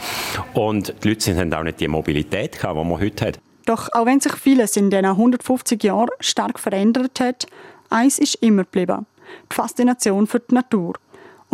Und 0.55 0.95
die 1.03 1.09
Leute 1.09 1.37
haben 1.37 1.53
auch 1.53 1.65
nicht 1.65 1.81
die 1.81 1.89
Mobilität 1.89 2.59
gehabt, 2.59 2.79
die 2.79 2.85
man 2.85 3.01
heute 3.01 3.27
hat. 3.27 3.41
Doch 3.67 3.89
auch 3.93 4.07
wenn 4.07 4.21
sich 4.21 4.35
vieles 4.35 4.77
in 4.77 4.91
diesen 4.91 5.07
150 5.07 5.83
Jahren 5.83 6.11
stark 6.21 6.61
verändert 6.61 7.19
hat, 7.19 7.47
eins 7.91 8.19
ist 8.19 8.37
immer 8.37 8.65
geblieben 8.65 9.07
die 9.51 9.55
Faszination 9.55 10.27
für 10.27 10.41
die 10.41 10.55
Natur. 10.55 10.95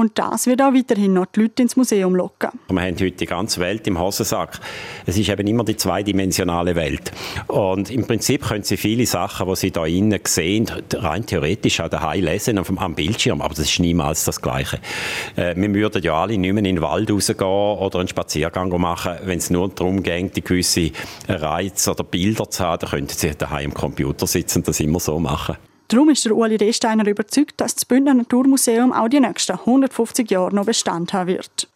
Und 0.01 0.19
das 0.19 0.47
wird 0.47 0.63
auch 0.63 0.73
weiterhin 0.73 1.13
noch 1.13 1.27
die 1.27 1.43
Leute 1.43 1.63
ins 1.63 1.77
Museum 1.77 2.15
locken. 2.15 2.49
Wir 2.71 2.81
haben 2.81 2.95
heute 2.95 3.11
die 3.11 3.27
ganze 3.27 3.61
Welt 3.61 3.87
im 3.87 4.01
Hosensack. 4.01 4.59
Es 5.05 5.19
ist 5.19 5.29
eben 5.29 5.47
immer 5.47 5.63
die 5.63 5.77
zweidimensionale 5.77 6.75
Welt. 6.75 7.13
Und 7.49 7.91
im 7.91 8.07
Prinzip 8.07 8.49
können 8.49 8.65
Sie 8.65 8.79
viele 8.79 9.05
Sachen, 9.05 9.47
die 9.47 9.57
Sie 9.57 9.71
da 9.71 9.85
innen 9.85 10.19
sehen, 10.25 10.71
rein 10.95 11.27
theoretisch 11.27 11.81
auch 11.81 11.91
daheim 11.91 12.25
lesen 12.25 12.59
am 12.59 12.95
Bildschirm. 12.95 13.43
Aber 13.43 13.55
das 13.55 13.67
ist 13.67 13.79
niemals 13.79 14.25
das 14.25 14.41
Gleiche. 14.41 14.79
Äh, 15.37 15.55
wir 15.55 15.75
würden 15.75 16.03
ja 16.03 16.15
alle 16.15 16.39
nicht 16.39 16.53
mehr 16.55 16.65
in 16.65 16.77
den 16.77 16.81
Wald 16.81 17.11
rausgehen 17.11 17.47
oder 17.47 17.99
einen 17.99 18.09
Spaziergang 18.09 18.71
machen, 18.81 19.17
wenn 19.25 19.37
es 19.37 19.51
nur 19.51 19.69
darum 19.69 20.03
geht, 20.03 20.35
die 20.35 20.43
gewisse 20.43 20.93
Reize 21.29 21.91
oder 21.91 22.05
Bilder 22.05 22.49
zu 22.49 22.65
haben. 22.65 22.79
Dann 22.81 22.91
könnten 22.91 23.19
Sie 23.19 23.37
daheim 23.37 23.73
am 23.73 23.75
Computer 23.75 24.27
sitzen 24.27 24.61
und 24.61 24.69
das 24.69 24.81
immer 24.81 24.99
so 24.99 25.19
machen. 25.19 25.57
Darum 25.91 26.09
ist 26.09 26.25
der 26.25 26.37
Uli 26.37 26.55
Rehsteiner 26.55 27.05
überzeugt, 27.05 27.61
dass 27.61 27.75
das 27.75 27.85
Bündner 27.85 28.15
Naturmuseum 28.15 28.93
auch 28.93 29.09
die 29.09 29.19
nächsten 29.19 29.59
150 29.59 30.31
Jahre 30.31 30.55
noch 30.55 30.65
Bestand 30.65 31.13
haben 31.13 31.27
wird. 31.27 31.69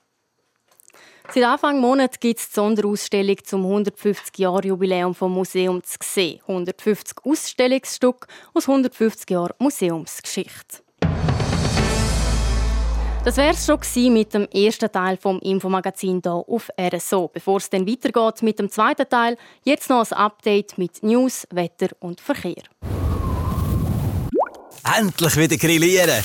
Seit 1.33 1.43
Anfang 1.43 1.81
Monat 1.81 2.21
gibt 2.21 2.39
es 2.39 2.47
die 2.47 2.55
Sonderausstellung 2.55 3.39
zum 3.43 3.67
150-Jahr-Jubiläum 3.67 5.17
vom 5.17 5.33
Museum 5.33 5.83
zu 5.83 5.99
sehen. 6.01 6.39
150 6.47 7.17
Ausstellungsstücke 7.25 8.29
aus 8.53 8.69
150 8.69 9.31
Jahren 9.31 9.55
Museumsgeschichte. 9.59 10.85
Das 13.25 13.37
wäre 13.37 13.55
es 13.55 13.67
schon 13.67 14.13
mit 14.13 14.33
dem 14.33 14.47
ersten 14.47 14.93
Teil 14.93 15.17
vom 15.17 15.41
Infomagazin 15.41 16.21
hier 16.23 16.35
auf 16.35 16.71
RSO. 16.81 17.31
Bevor 17.33 17.57
es 17.57 17.69
dann 17.69 17.89
weitergeht 17.89 18.43
mit 18.45 18.61
dem 18.61 18.71
zweiten 18.71 19.09
Teil, 19.09 19.37
jetzt 19.65 19.91
noch 19.91 20.09
ein 20.09 20.17
Update 20.17 20.79
mit 20.79 21.03
News, 21.03 21.49
Wetter 21.51 21.89
und 21.99 22.21
Verkehr. 22.21 22.63
Endlich 24.85 25.37
wieder 25.37 25.57
grillieren! 25.57 26.23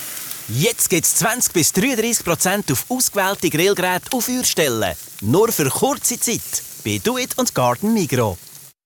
Jetzt 0.50 0.90
gibt 0.90 1.06
es 1.06 1.16
20 1.16 1.54
bis 1.54 1.72
33 1.72 2.26
Prozent 2.26 2.72
auf 2.72 2.86
ausgewählte 2.90 3.50
Grillgeräte 3.50 4.12
auf 4.12 4.26
Feuerstellen. 4.26 4.96
Nur 5.22 5.52
für 5.52 5.70
kurze 5.70 6.20
Zeit. 6.20 6.42
Bei 6.84 7.00
Do 7.02 7.18
It 7.18 7.38
und 7.38 7.54
Garden 7.56 7.94
Migro. 7.94 8.38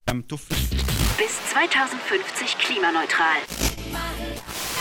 Bis 0.05 1.31
2050 1.53 2.57
klimaneutral. 2.57 3.37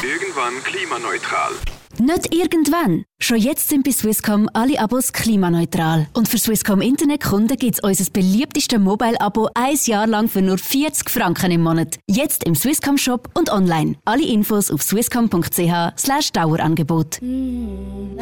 Irgendwann 0.02 0.62
klimaneutral. 0.64 1.52
Nicht 1.98 2.34
irgendwann. 2.34 3.04
Schon 3.20 3.36
jetzt 3.36 3.68
sind 3.68 3.84
bei 3.84 3.92
Swisscom 3.92 4.48
alle 4.54 4.80
Abos 4.80 5.12
klimaneutral. 5.12 6.08
Und 6.14 6.28
für 6.28 6.38
Swisscom 6.38 6.80
Internetkunden 6.80 7.56
gibt 7.56 7.74
es 7.76 7.80
unser 7.80 8.10
beliebtestes 8.10 8.78
Mobile-Abo 8.80 9.50
ein 9.54 9.78
Jahr 9.84 10.06
lang 10.06 10.28
für 10.28 10.42
nur 10.42 10.58
40 10.58 11.10
Franken 11.10 11.50
im 11.52 11.62
Monat. 11.62 11.98
Jetzt 12.08 12.44
im 12.44 12.54
Swisscom 12.54 12.96
Shop 12.98 13.28
und 13.34 13.50
online. 13.52 13.96
Alle 14.04 14.26
Infos 14.26 14.70
auf 14.70 14.82
swisscom.ch 14.82 16.32
Dauerangebot. 16.32 17.18
Mm, 17.20 18.16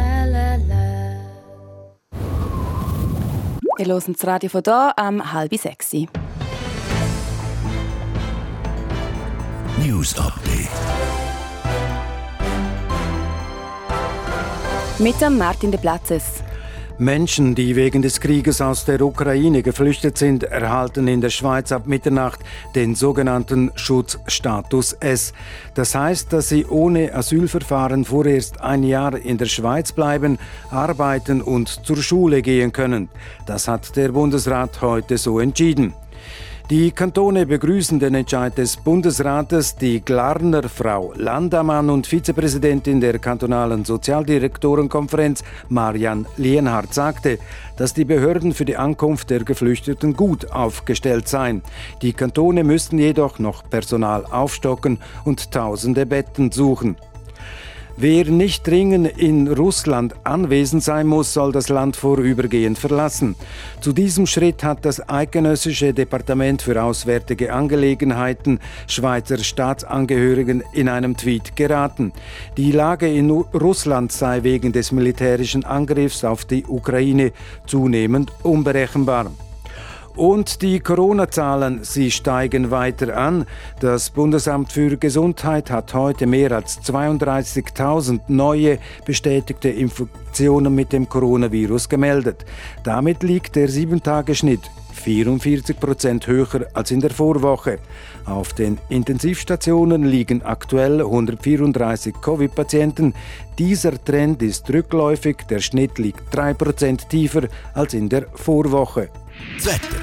Wir 3.76 3.86
hören 3.86 4.12
das 4.12 4.26
Radio 4.26 4.50
von 4.50 4.62
hier 4.64 4.92
am 4.98 5.32
halb 5.32 5.54
sechs. 5.56 5.92
News 9.78 10.18
Update. 10.18 10.68
Mit 15.02 15.18
dem 15.22 15.38
Martin 15.38 15.70
de 15.70 15.80
Platzes. 15.80 16.42
Menschen, 16.98 17.54
die 17.54 17.74
wegen 17.74 18.02
des 18.02 18.20
Krieges 18.20 18.60
aus 18.60 18.84
der 18.84 19.00
Ukraine 19.00 19.62
geflüchtet 19.62 20.18
sind, 20.18 20.42
erhalten 20.42 21.08
in 21.08 21.22
der 21.22 21.30
Schweiz 21.30 21.72
ab 21.72 21.86
Mitternacht 21.86 22.40
den 22.74 22.94
sogenannten 22.94 23.70
Schutzstatus 23.76 24.92
S. 25.00 25.32
Das 25.72 25.94
heißt, 25.94 26.34
dass 26.34 26.50
sie 26.50 26.66
ohne 26.66 27.14
Asylverfahren 27.14 28.04
vorerst 28.04 28.60
ein 28.60 28.82
Jahr 28.82 29.16
in 29.16 29.38
der 29.38 29.46
Schweiz 29.46 29.92
bleiben, 29.92 30.38
arbeiten 30.70 31.40
und 31.40 31.68
zur 31.86 31.96
Schule 31.96 32.42
gehen 32.42 32.70
können. 32.70 33.08
Das 33.46 33.68
hat 33.68 33.96
der 33.96 34.10
Bundesrat 34.10 34.82
heute 34.82 35.16
so 35.16 35.40
entschieden. 35.40 35.94
Die 36.70 36.92
Kantone 36.92 37.46
begrüßen 37.46 37.98
den 37.98 38.14
Entscheid 38.14 38.56
des 38.56 38.76
Bundesrates. 38.76 39.74
Die 39.74 40.00
Glarner 40.04 40.68
Frau 40.68 41.12
Landamann 41.16 41.90
und 41.90 42.06
Vizepräsidentin 42.06 43.00
der 43.00 43.18
kantonalen 43.18 43.84
Sozialdirektorenkonferenz 43.84 45.42
Marian 45.68 46.26
Lienhardt 46.36 46.94
sagte, 46.94 47.40
dass 47.76 47.92
die 47.92 48.04
Behörden 48.04 48.54
für 48.54 48.64
die 48.64 48.76
Ankunft 48.76 49.30
der 49.30 49.42
Geflüchteten 49.42 50.14
gut 50.14 50.52
aufgestellt 50.52 51.26
seien. 51.26 51.62
Die 52.02 52.12
Kantone 52.12 52.62
müssten 52.62 53.00
jedoch 53.00 53.40
noch 53.40 53.68
Personal 53.68 54.24
aufstocken 54.26 55.00
und 55.24 55.50
tausende 55.50 56.06
Betten 56.06 56.52
suchen. 56.52 56.94
Wer 58.02 58.24
nicht 58.30 58.66
dringend 58.66 59.18
in 59.18 59.46
Russland 59.46 60.14
anwesend 60.24 60.82
sein 60.82 61.06
muss, 61.06 61.34
soll 61.34 61.52
das 61.52 61.68
Land 61.68 61.96
vorübergehend 61.96 62.78
verlassen. 62.78 63.36
Zu 63.82 63.92
diesem 63.92 64.24
Schritt 64.24 64.64
hat 64.64 64.86
das 64.86 65.06
Eidgenössische 65.06 65.92
Departement 65.92 66.62
für 66.62 66.82
Auswärtige 66.82 67.52
Angelegenheiten 67.52 68.58
Schweizer 68.86 69.36
Staatsangehörigen 69.36 70.62
in 70.72 70.88
einem 70.88 71.14
Tweet 71.14 71.56
geraten. 71.56 72.14
Die 72.56 72.72
Lage 72.72 73.06
in 73.06 73.30
Russland 73.30 74.12
sei 74.12 74.44
wegen 74.44 74.72
des 74.72 74.92
militärischen 74.92 75.66
Angriffs 75.66 76.24
auf 76.24 76.46
die 76.46 76.64
Ukraine 76.64 77.32
zunehmend 77.66 78.32
unberechenbar. 78.42 79.30
Und 80.16 80.62
die 80.62 80.80
Corona-Zahlen, 80.80 81.80
sie 81.82 82.10
steigen 82.10 82.70
weiter 82.70 83.16
an. 83.16 83.46
Das 83.80 84.10
Bundesamt 84.10 84.72
für 84.72 84.96
Gesundheit 84.96 85.70
hat 85.70 85.94
heute 85.94 86.26
mehr 86.26 86.52
als 86.52 86.82
32.000 86.82 88.20
neue 88.28 88.78
bestätigte 89.04 89.68
Infektionen 89.68 90.74
mit 90.74 90.92
dem 90.92 91.08
Coronavirus 91.08 91.88
gemeldet. 91.88 92.44
Damit 92.82 93.22
liegt 93.22 93.56
der 93.56 93.68
7-Tage-Schnitt 93.68 94.70
44 94.92 95.78
Prozent 95.78 96.26
höher 96.26 96.66
als 96.74 96.90
in 96.90 97.00
der 97.00 97.10
Vorwoche. 97.10 97.78
Auf 98.26 98.52
den 98.52 98.78
Intensivstationen 98.88 100.04
liegen 100.04 100.42
aktuell 100.42 101.00
134 101.00 102.14
Covid-Patienten. 102.20 103.14
Dieser 103.58 104.02
Trend 104.04 104.42
ist 104.42 104.68
rückläufig. 104.68 105.38
Der 105.48 105.60
Schnitt 105.60 105.98
liegt 105.98 106.34
3 106.34 106.54
Prozent 106.54 107.08
tiefer 107.08 107.42
als 107.72 107.94
in 107.94 108.08
der 108.08 108.26
Vorwoche. 108.34 109.08
Das 109.56 109.66
Wetter. 109.66 109.96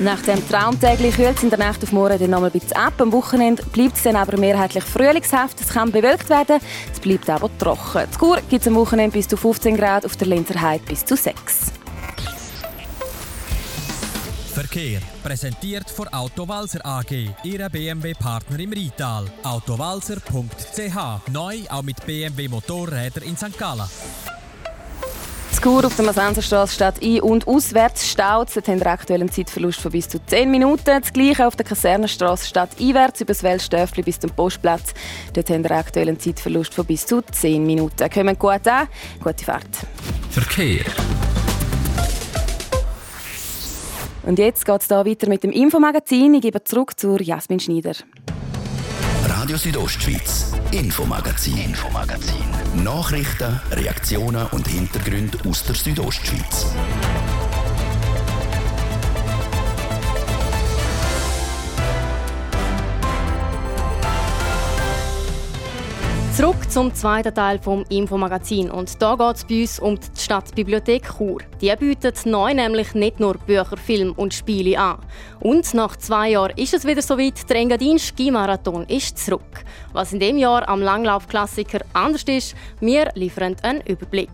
nach 0.00 0.22
dem 0.22 0.48
Traumtäglich 0.48 1.16
kühlt 1.16 1.38
es 1.38 1.42
in 1.42 1.50
der 1.50 1.58
Nacht 1.58 1.82
auf 1.82 1.90
morgen 1.90 2.20
dann 2.20 2.30
nochmal 2.30 2.50
ein 2.50 2.60
bisschen 2.60 2.76
ab. 2.76 2.92
Am 2.98 3.10
Wochenende 3.10 3.64
bleibt 3.64 3.96
es 3.96 4.04
dann 4.04 4.14
aber 4.14 4.38
mehrheitlich 4.38 4.84
frühlingshaft. 4.84 5.60
Es 5.60 5.70
kann 5.70 5.90
bewölkt 5.90 6.30
werden, 6.30 6.60
es 6.92 7.00
bleibt 7.00 7.28
aber 7.28 7.50
trocken. 7.58 8.06
Die 8.12 8.16
Kur 8.16 8.36
gibt 8.48 8.62
es 8.62 8.68
am 8.68 8.76
Wochenende 8.76 9.16
bis 9.16 9.26
zu 9.26 9.36
15 9.36 9.76
Grad, 9.76 10.06
auf 10.06 10.16
der 10.16 10.28
Linzer 10.28 10.60
Heide 10.60 10.84
bis 10.84 11.04
zu 11.04 11.16
6. 11.16 11.72
Verkehr. 14.58 14.98
Präsentiert 15.22 15.88
von 15.88 16.08
Autowalzer 16.08 16.84
AG, 16.84 17.30
Ihre 17.44 17.70
BMW-Partner 17.70 18.58
im 18.58 18.72
Rital. 18.72 19.26
Autowalzer.ch. 19.44 21.30
Neu 21.30 21.58
auch 21.68 21.82
mit 21.82 22.04
BMW 22.04 22.48
Motorräder 22.48 23.22
in 23.22 23.36
St. 23.36 23.56
Gallen. 23.56 23.88
Skur 25.54 25.86
auf 25.86 25.94
der 25.94 26.06
Masanserstraße 26.06 26.74
steht 26.74 27.00
ein- 27.00 27.20
und 27.20 27.46
auswärts 27.46 28.08
staut. 28.08 28.48
Dort 28.52 28.66
haben 28.66 28.80
wir 28.80 28.88
aktuell 28.88 29.20
einen 29.20 29.30
Zeitverlust 29.30 29.80
von 29.80 29.92
bis 29.92 30.08
zu 30.08 30.18
10 30.26 30.50
Minuten. 30.50 31.02
Das 31.02 31.12
gleiche 31.12 31.46
auf 31.46 31.54
der 31.54 31.64
Kasernenstraße 31.64 32.48
steht 32.48 32.80
einwärts 32.80 33.20
über 33.20 33.34
das 33.34 33.44
Weltstöfli 33.44 34.02
bis 34.02 34.18
zum 34.18 34.30
Postplatz. 34.30 34.92
Dort 35.34 35.50
haben 35.50 35.62
wir 35.62 35.70
aktuell 35.70 36.08
einen 36.08 36.18
Zeitverlust 36.18 36.74
von 36.74 36.84
bis 36.84 37.06
zu 37.06 37.22
10 37.22 37.64
Minuten. 37.64 38.10
Kommen 38.10 38.36
gut 38.36 38.66
an, 38.66 38.88
gute 39.22 39.44
Fahrt. 39.44 39.86
Verkehr. 40.30 40.84
Und 44.28 44.38
jetzt 44.38 44.66
geht 44.66 44.82
es 44.82 44.90
weiter 44.90 45.26
mit 45.26 45.42
dem 45.42 45.52
Infomagazin. 45.52 46.34
Ich 46.34 46.42
gebe 46.42 46.62
zurück 46.62 47.00
zu 47.00 47.16
Jasmin 47.16 47.60
Schneider. 47.60 47.94
Radio 49.26 49.56
Südostschweiz, 49.56 50.52
Infomagazin, 50.70 51.56
Infomagazin. 51.56 52.44
Nachrichten, 52.84 53.58
Reaktionen 53.70 54.46
und 54.48 54.68
Hintergründe 54.68 55.38
aus 55.48 55.64
der 55.64 55.76
Südostschweiz. 55.76 56.66
Zurück 66.38 66.70
zum 66.70 66.94
zweiten 66.94 67.34
Teil 67.34 67.58
vom 67.58 67.84
Infomagazin 67.88 68.70
und 68.70 69.02
da 69.02 69.16
geht 69.16 69.36
es 69.38 69.44
bei 69.44 69.60
uns 69.62 69.80
um 69.80 69.98
die 69.98 70.20
Stadtbibliothek 70.20 71.16
Chur. 71.16 71.40
Die 71.60 71.74
bietet 71.74 72.26
neu 72.26 72.54
nämlich 72.54 72.94
nicht 72.94 73.18
nur 73.18 73.34
Bücher, 73.38 73.76
Film 73.76 74.12
und 74.12 74.32
Spiele 74.32 74.78
an. 74.78 74.98
Und 75.40 75.74
nach 75.74 75.96
zwei 75.96 76.30
Jahren 76.30 76.56
ist 76.56 76.74
es 76.74 76.86
wieder 76.86 77.02
soweit, 77.02 77.50
der 77.50 77.56
Engadin 77.56 77.98
Skimarathon 77.98 78.84
ist 78.84 79.18
zurück. 79.18 79.64
Was 79.92 80.12
in 80.12 80.20
dem 80.20 80.38
Jahr 80.38 80.68
am 80.68 80.80
Langlaufklassiker 80.80 81.80
anders 81.92 82.22
ist, 82.22 82.54
wir 82.78 83.10
liefern 83.16 83.56
einen 83.62 83.80
Überblick. 83.80 84.30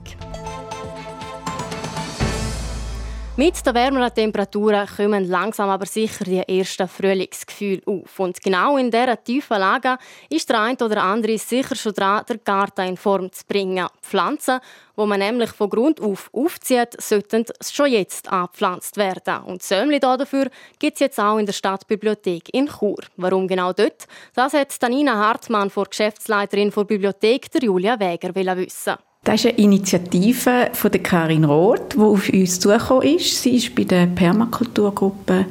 Mit 3.36 3.66
den 3.66 3.74
wärmeren 3.74 4.14
Temperaturen 4.14 4.86
kommen 4.86 5.28
langsam 5.28 5.68
aber 5.68 5.86
sicher 5.86 6.22
die 6.22 6.38
ersten 6.38 6.86
Frühlingsgefühle 6.86 7.82
auf. 7.84 8.20
Und 8.20 8.40
genau 8.40 8.76
in 8.76 8.92
dieser 8.92 9.24
tiefen 9.24 9.58
Lage 9.58 9.98
ist 10.30 10.48
der 10.48 10.60
eine 10.60 10.78
oder 10.78 11.02
andere 11.02 11.36
sicher 11.36 11.74
schon 11.74 11.94
dran, 11.94 12.24
den 12.28 12.44
Garten 12.44 12.86
in 12.86 12.96
Form 12.96 13.32
zu 13.32 13.44
bringen. 13.44 13.88
Pflanzen, 14.02 14.60
die 14.96 15.04
man 15.04 15.18
nämlich 15.18 15.50
von 15.50 15.68
Grund 15.68 16.00
auf 16.00 16.30
aufzieht, 16.32 16.94
sollten 17.02 17.44
schon 17.60 17.90
jetzt 17.90 18.30
angepflanzt 18.30 18.96
werden. 18.98 19.42
Und 19.46 19.64
Säumli 19.64 19.98
dafür 19.98 20.48
gibt 20.78 20.94
es 20.94 21.00
jetzt 21.00 21.18
auch 21.18 21.38
in 21.38 21.46
der 21.46 21.54
Stadtbibliothek 21.54 22.54
in 22.54 22.68
Chur. 22.68 23.02
Warum 23.16 23.48
genau 23.48 23.72
dort? 23.72 24.06
Das 24.36 24.52
hat 24.52 24.80
Danina 24.80 25.16
Hartmann, 25.16 25.70
vor 25.70 25.86
Geschäftsleiterin 25.86 26.70
der 26.70 26.84
Bibliothek, 26.84 27.50
der 27.50 27.64
Julia 27.64 27.98
Wäger, 27.98 28.32
wissen. 28.32 28.94
Das 29.24 29.36
ist 29.36 29.46
eine 29.46 29.58
Initiative 29.58 30.68
von 30.74 30.90
der 30.90 31.02
Karin 31.02 31.44
Roth, 31.44 31.94
die 31.94 31.98
auf 31.98 32.28
uns 32.28 32.60
zugekommen 32.60 33.16
ist. 33.16 33.42
Sie 33.42 33.56
ist 33.56 33.74
bei 33.74 33.84
der 33.84 34.06
Permakulturgruppe 34.06 35.46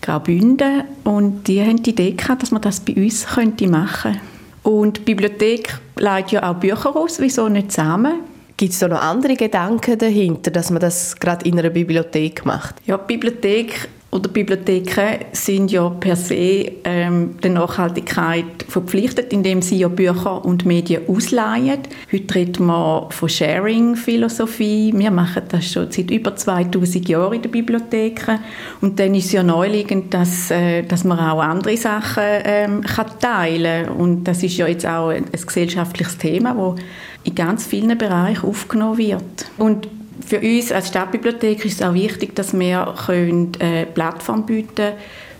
Graubünden 0.00 0.84
und 1.02 1.48
die 1.48 1.60
haben 1.60 1.82
die 1.82 1.90
Idee 1.90 2.12
gehabt, 2.12 2.42
dass 2.42 2.52
man 2.52 2.62
das 2.62 2.78
bei 2.78 2.94
uns 2.94 3.26
machen 3.36 3.56
könnte. 3.56 4.20
Und 4.62 4.98
die 4.98 5.02
Bibliothek 5.02 5.76
leitet 5.96 6.32
ja 6.32 6.50
auch 6.50 6.54
Bücher 6.54 6.94
aus, 6.94 7.18
wieso 7.18 7.48
nicht 7.48 7.72
zusammen? 7.72 8.20
Gibt 8.56 8.72
es 8.72 8.78
da 8.78 8.88
noch 8.88 9.02
andere 9.02 9.34
Gedanken 9.34 9.98
dahinter, 9.98 10.50
dass 10.52 10.70
man 10.70 10.80
das 10.80 11.16
gerade 11.16 11.48
in 11.48 11.58
einer 11.58 11.70
Bibliothek 11.70 12.46
macht? 12.46 12.76
Ja, 12.86 12.96
die 12.96 13.12
Bibliothek 13.12 13.88
oder 14.16 14.30
Bibliotheken 14.30 15.26
sind 15.32 15.70
ja 15.70 15.88
per 15.90 16.16
se 16.16 16.72
ähm, 16.84 17.36
der 17.42 17.50
Nachhaltigkeit 17.50 18.64
verpflichtet, 18.66 19.32
indem 19.32 19.62
sie 19.62 19.78
ja 19.78 19.88
Bücher 19.88 20.44
und 20.44 20.64
Medien 20.64 21.02
ausleihen. 21.06 21.80
Heute 22.10 22.34
reden 22.34 22.66
wir 22.66 23.08
von 23.10 23.28
Sharing-Philosophie. 23.28 24.92
Wir 24.96 25.10
machen 25.10 25.42
das 25.48 25.70
schon 25.70 25.90
seit 25.90 26.10
über 26.10 26.34
2000 26.34 27.08
Jahren 27.08 27.34
in 27.34 27.42
den 27.42 27.50
Bibliotheken. 27.50 28.38
Und 28.80 28.98
dann 28.98 29.14
ist 29.14 29.26
es 29.26 29.32
ja 29.32 29.42
neuliegend, 29.42 30.14
dass, 30.14 30.50
äh, 30.50 30.82
dass 30.82 31.04
man 31.04 31.18
auch 31.18 31.40
andere 31.40 31.76
Sachen 31.76 32.22
ähm, 32.24 32.80
kann 32.80 33.06
teilen 33.20 33.86
kann. 33.86 33.96
Und 33.96 34.24
das 34.24 34.42
ist 34.42 34.56
ja 34.56 34.66
jetzt 34.66 34.86
auch 34.86 35.10
ein, 35.10 35.24
ein 35.24 35.46
gesellschaftliches 35.46 36.16
Thema, 36.16 36.54
das 36.54 36.84
in 37.24 37.34
ganz 37.34 37.66
vielen 37.66 37.98
Bereichen 37.98 38.46
aufgenommen 38.46 38.98
wird. 38.98 39.50
Und 39.58 39.88
für 40.24 40.40
uns 40.40 40.72
als 40.72 40.88
Stadtbibliothek 40.88 41.64
ist 41.64 41.80
es 41.80 41.86
auch 41.86 41.94
wichtig, 41.94 42.34
dass 42.34 42.58
wir 42.58 42.94
eine 43.08 43.48
äh, 43.58 43.86
Plattform 43.86 44.46
bieten 44.46 44.92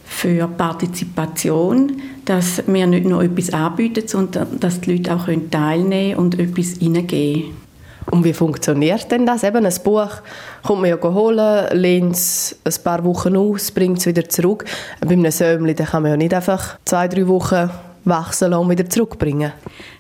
für 0.05 0.47
Partizipation, 0.47 2.01
dass 2.25 2.63
wir 2.67 2.87
nicht 2.87 3.07
nur 3.07 3.23
etwas 3.23 3.53
anbieten, 3.53 4.07
sondern 4.07 4.61
dass 4.61 4.81
die 4.81 4.97
Leute 4.97 5.15
auch 5.15 5.27
teilnehmen 5.51 6.15
können 6.15 6.17
und 6.17 6.39
etwas 6.39 6.79
hineingeben 6.79 7.57
Und 8.11 8.25
wie 8.25 8.33
funktioniert 8.33 9.11
denn 9.11 9.27
das? 9.27 9.43
Eben 9.43 9.67
ein 9.67 9.75
Buch 9.83 10.11
kommt 10.63 10.83
man 10.83 10.91
ja 10.91 11.03
holen, 11.03 11.67
lehnt 11.77 12.15
es 12.15 12.57
ein 12.65 12.75
paar 12.85 13.05
Wochen 13.05 13.37
aus, 13.37 13.71
bringt 13.73 13.99
es 13.99 14.07
wieder 14.07 14.29
zurück. 14.29 14.65
Bei 15.01 15.13
einem 15.13 15.31
Säumli 15.31 15.75
kann 15.75 16.03
man 16.03 16.13
ja 16.13 16.17
nicht 16.17 16.35
einfach 16.35 16.79
zwei, 16.85 17.09
drei 17.09 17.27
Wochen 17.27 17.69
wachsen 18.05 18.55
und 18.55 18.71
wieder 18.71 18.89
zurückbringen. 18.89 19.53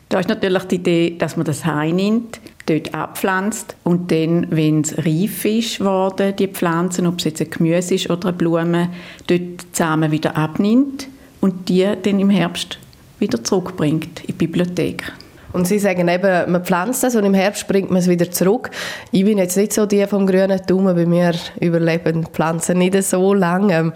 Da 0.08 0.20
ist 0.20 0.28
natürlich 0.28 0.62
die 0.64 0.76
Idee, 0.76 1.16
dass 1.18 1.36
man 1.36 1.44
das 1.46 1.64
heimnimmt, 1.64 2.40
dort 2.66 2.94
abpflanzt 2.94 3.76
und 3.84 4.10
dann, 4.10 4.48
wenn 4.50 4.82
es 4.82 4.98
reif 4.98 5.44
ist 5.44 5.80
worden, 5.80 6.34
die 6.36 6.48
Pflanzen, 6.48 7.06
ob 7.06 7.18
es 7.18 7.24
jetzt 7.24 7.40
ein 7.40 7.50
Gemüse 7.50 7.94
ist 7.94 8.10
oder 8.10 8.28
eine 8.28 8.36
Blume, 8.36 8.90
dort 9.26 9.40
die 9.40 9.66
Samen 9.72 10.10
wieder 10.10 10.36
abnimmt 10.36 11.08
und 11.40 11.68
die 11.68 11.86
dann 12.02 12.20
im 12.20 12.30
Herbst 12.30 12.78
wieder 13.18 13.42
zurückbringt 13.42 14.20
in 14.20 14.26
die 14.26 14.32
Bibliothek. 14.32 15.12
Und 15.52 15.66
Sie 15.66 15.78
sagen 15.78 16.06
eben, 16.08 16.52
man 16.52 16.64
pflanzt 16.64 17.02
das 17.02 17.16
und 17.16 17.24
im 17.24 17.32
Herbst 17.32 17.66
bringt 17.66 17.90
man 17.90 18.00
es 18.00 18.08
wieder 18.08 18.30
zurück. 18.30 18.70
Ich 19.10 19.24
bin 19.24 19.38
jetzt 19.38 19.56
nicht 19.56 19.72
so 19.72 19.86
die 19.86 20.06
vom 20.06 20.26
grünen 20.26 20.60
Daumen. 20.66 20.94
Bei 20.94 21.06
mir 21.06 21.32
überleben 21.58 22.26
Pflanzen 22.26 22.76
nicht 22.76 23.02
so 23.02 23.32
lange. 23.32 23.94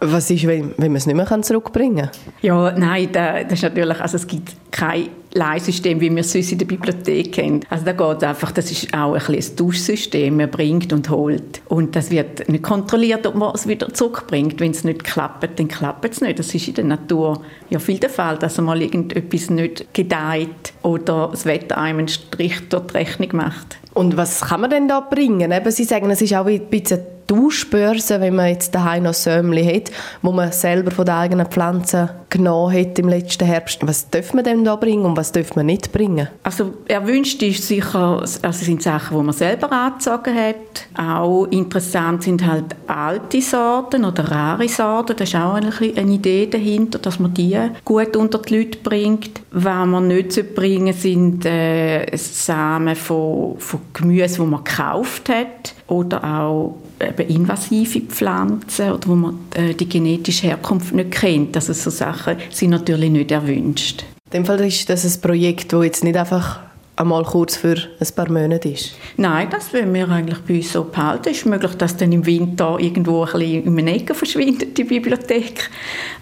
Was 0.00 0.30
ist, 0.30 0.46
wenn, 0.46 0.74
wenn 0.76 0.92
man 0.92 0.96
es 0.96 1.06
nicht 1.06 1.16
mehr 1.16 1.42
zurückbringen 1.42 2.10
kann? 2.10 2.32
Ja, 2.42 2.72
nein, 2.72 3.08
das 3.10 3.50
ist 3.50 3.62
natürlich, 3.62 3.98
also 3.98 4.16
es 4.16 4.26
gibt 4.26 4.54
kein 4.70 5.08
Leihsystem, 5.34 6.00
wie 6.00 6.10
wir 6.10 6.20
es 6.20 6.32
sonst 6.32 6.52
in 6.52 6.58
der 6.58 6.66
Bibliothek 6.66 7.32
kennen. 7.32 7.60
Also 7.68 7.84
da 7.84 7.92
geht 7.92 8.24
einfach, 8.24 8.52
das 8.52 8.70
ist 8.70 8.94
auch 8.94 9.14
ein, 9.14 9.34
ein 9.34 9.56
Tauschsystem, 9.56 10.36
man 10.36 10.50
bringt 10.50 10.92
und 10.92 11.10
holt. 11.10 11.60
Und 11.68 11.94
das 11.96 12.10
wird 12.10 12.48
nicht 12.48 12.62
kontrolliert, 12.62 13.26
ob 13.26 13.34
man 13.34 13.54
es 13.54 13.68
wieder 13.68 13.92
zurückbringt. 13.92 14.60
Wenn 14.60 14.70
es 14.70 14.84
nicht 14.84 15.04
klappt, 15.04 15.58
dann 15.58 15.68
klappt 15.68 16.04
es 16.12 16.20
nicht. 16.20 16.38
Das 16.38 16.54
ist 16.54 16.68
in 16.68 16.74
der 16.74 16.84
Natur 16.84 17.42
ja 17.70 17.78
viel 17.78 17.98
der 17.98 18.10
Fall, 18.10 18.38
dass 18.38 18.58
mal 18.58 18.80
irgendetwas 18.80 19.50
nicht 19.50 19.92
gedeiht 19.94 20.72
oder 20.82 21.28
das 21.30 21.44
Wetter 21.44 21.78
einem 21.78 21.98
einen 21.98 22.08
Strich 22.08 22.68
durch 22.68 22.86
die 22.88 22.96
Rechnung 22.96 23.30
macht. 23.32 23.78
Und 23.94 24.16
was 24.16 24.42
kann 24.42 24.60
man 24.60 24.70
denn 24.70 24.88
da 24.88 25.00
bringen? 25.00 25.50
Eben, 25.50 25.70
Sie 25.70 25.84
sagen, 25.84 26.10
es 26.10 26.22
ist 26.22 26.34
auch 26.34 26.46
ein 26.46 26.66
bisschen 26.66 27.00
Tauschbörse, 27.28 28.20
wenn 28.20 28.34
man 28.34 28.48
jetzt 28.48 28.74
daheim 28.74 29.04
noch 29.04 29.14
Sömli 29.14 29.64
hat, 29.64 29.92
wo 30.22 30.32
man 30.32 30.50
selber 30.50 30.90
von 30.90 31.04
den 31.04 31.14
eigenen 31.14 31.46
Pflanzen 31.46 32.08
genommen 32.30 32.74
hat 32.74 32.98
im 32.98 33.08
letzten 33.08 33.44
Herbst. 33.44 33.86
Was 33.86 34.08
dürfen 34.08 34.36
man 34.36 34.44
denn 34.44 34.64
da 34.64 34.76
bringen 34.76 35.04
und 35.04 35.16
was 35.16 35.30
dürfen 35.32 35.52
man 35.56 35.66
nicht 35.66 35.92
bringen? 35.92 36.28
Also 36.42 36.74
erwünscht 36.86 37.42
ist 37.42 37.66
sicher, 37.66 38.22
also 38.42 38.64
sind 38.64 38.82
Sachen, 38.82 39.16
die 39.16 39.22
man 39.22 39.34
selber 39.34 39.70
angezogen 39.70 40.34
hat. 40.34 40.86
Auch 40.96 41.44
interessant 41.46 42.22
sind 42.22 42.46
halt 42.46 42.74
alte 42.86 43.42
Sorten 43.42 44.04
oder 44.04 44.30
rare 44.30 44.68
Sorten. 44.68 45.16
Das 45.16 45.28
ist 45.28 45.36
auch 45.36 45.54
eine, 45.54 45.70
eine 45.96 46.12
Idee 46.12 46.46
dahinter, 46.46 46.98
dass 46.98 47.18
man 47.18 47.34
die 47.34 47.58
gut 47.84 48.16
unter 48.16 48.38
die 48.38 48.58
Leute 48.58 48.78
bringt. 48.78 49.42
Was 49.50 49.86
man 49.86 50.08
nicht 50.08 50.54
bringen 50.54 50.94
sind 50.94 51.44
äh, 51.44 52.06
Samen 52.16 52.96
von, 52.96 53.58
von 53.58 53.80
Gemüse, 53.92 54.36
die 54.36 54.46
man 54.46 54.64
gekauft 54.64 55.28
hat 55.28 55.74
oder 55.88 56.24
auch 56.24 56.76
eben 57.00 57.28
invasive 57.28 58.00
Pflanzen 58.00 58.92
oder 58.92 59.08
wo 59.08 59.14
man 59.14 59.38
äh, 59.54 59.74
die 59.74 59.88
genetische 59.88 60.48
Herkunft 60.48 60.92
nicht 60.94 61.12
kennt. 61.12 61.56
Also 61.56 61.72
so 61.72 61.90
Sachen 61.90 62.36
sind 62.50 62.70
natürlich 62.70 63.10
nicht 63.10 63.30
erwünscht. 63.30 64.04
In 64.26 64.42
dem 64.42 64.44
Fall 64.44 64.60
ist 64.60 64.88
das 64.90 65.04
ein 65.04 65.20
Projekt, 65.20 65.72
das 65.72 65.84
jetzt 65.84 66.04
nicht 66.04 66.16
einfach 66.16 66.60
einmal 66.98 67.22
kurz 67.24 67.56
für 67.56 67.76
ein 67.76 68.14
paar 68.14 68.30
Monate 68.30 68.70
ist? 68.70 68.92
Nein, 69.16 69.48
das 69.50 69.72
wollen 69.72 69.94
wir 69.94 70.08
eigentlich 70.08 70.40
bei 70.40 70.56
uns 70.56 70.72
so 70.72 70.84
behalten. 70.84 71.28
Es 71.30 71.38
ist 71.38 71.46
möglich, 71.46 71.74
dass 71.74 71.96
dann 71.96 72.12
im 72.12 72.26
Winter 72.26 72.76
irgendwo 72.78 73.24
ein 73.24 73.32
bisschen 73.32 73.64
in 73.64 73.78
einer 73.78 73.92
Ecke 73.92 74.14
verschwindet, 74.14 74.76
die 74.76 74.84
Bibliothek. 74.84 75.70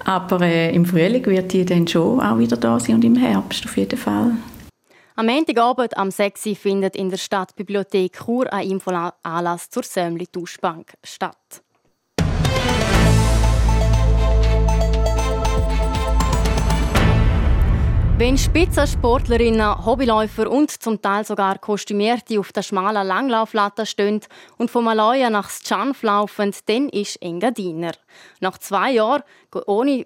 Aber 0.04 0.42
äh, 0.42 0.74
im 0.74 0.84
Frühling 0.84 1.24
wird 1.26 1.52
die 1.52 1.64
dann 1.64 1.88
schon 1.88 2.20
auch 2.20 2.38
wieder 2.38 2.56
da 2.56 2.78
sein 2.78 2.96
und 2.96 3.04
im 3.04 3.16
Herbst 3.16 3.64
auf 3.64 3.76
jeden 3.76 3.98
Fall. 3.98 4.32
Am 5.18 5.24
Montagabend 5.24 5.96
am 5.96 6.10
6 6.10 6.58
findet 6.60 6.94
in 6.94 7.08
der 7.08 7.16
Stadtbibliothek 7.16 8.18
Chur 8.22 8.52
ein 8.52 8.68
Infoanlass 8.68 9.70
zur 9.70 9.82
Sömli 9.82 10.26
Duschbank 10.30 10.92
statt. 11.02 11.62
Wenn 18.18 18.36
Spitzensportlerinnen, 18.36 19.86
Hobbyläufer 19.86 20.50
und 20.50 20.70
zum 20.70 21.00
Teil 21.00 21.24
sogar 21.24 21.58
Kostümierte 21.60 22.38
auf 22.38 22.52
der 22.52 22.62
schmalen 22.62 23.06
Langlauflatte 23.06 23.86
stehen 23.86 24.20
und 24.58 24.70
vom 24.70 24.84
Maloja 24.84 25.30
nach 25.30 25.48
Schanf 25.48 26.02
laufen, 26.02 26.54
dann 26.66 26.90
ist 26.90 27.22
Engadiner. 27.22 27.92
Nach 28.40 28.58
zwei 28.58 28.92
Jahren 28.92 29.22
ohne 29.66 30.04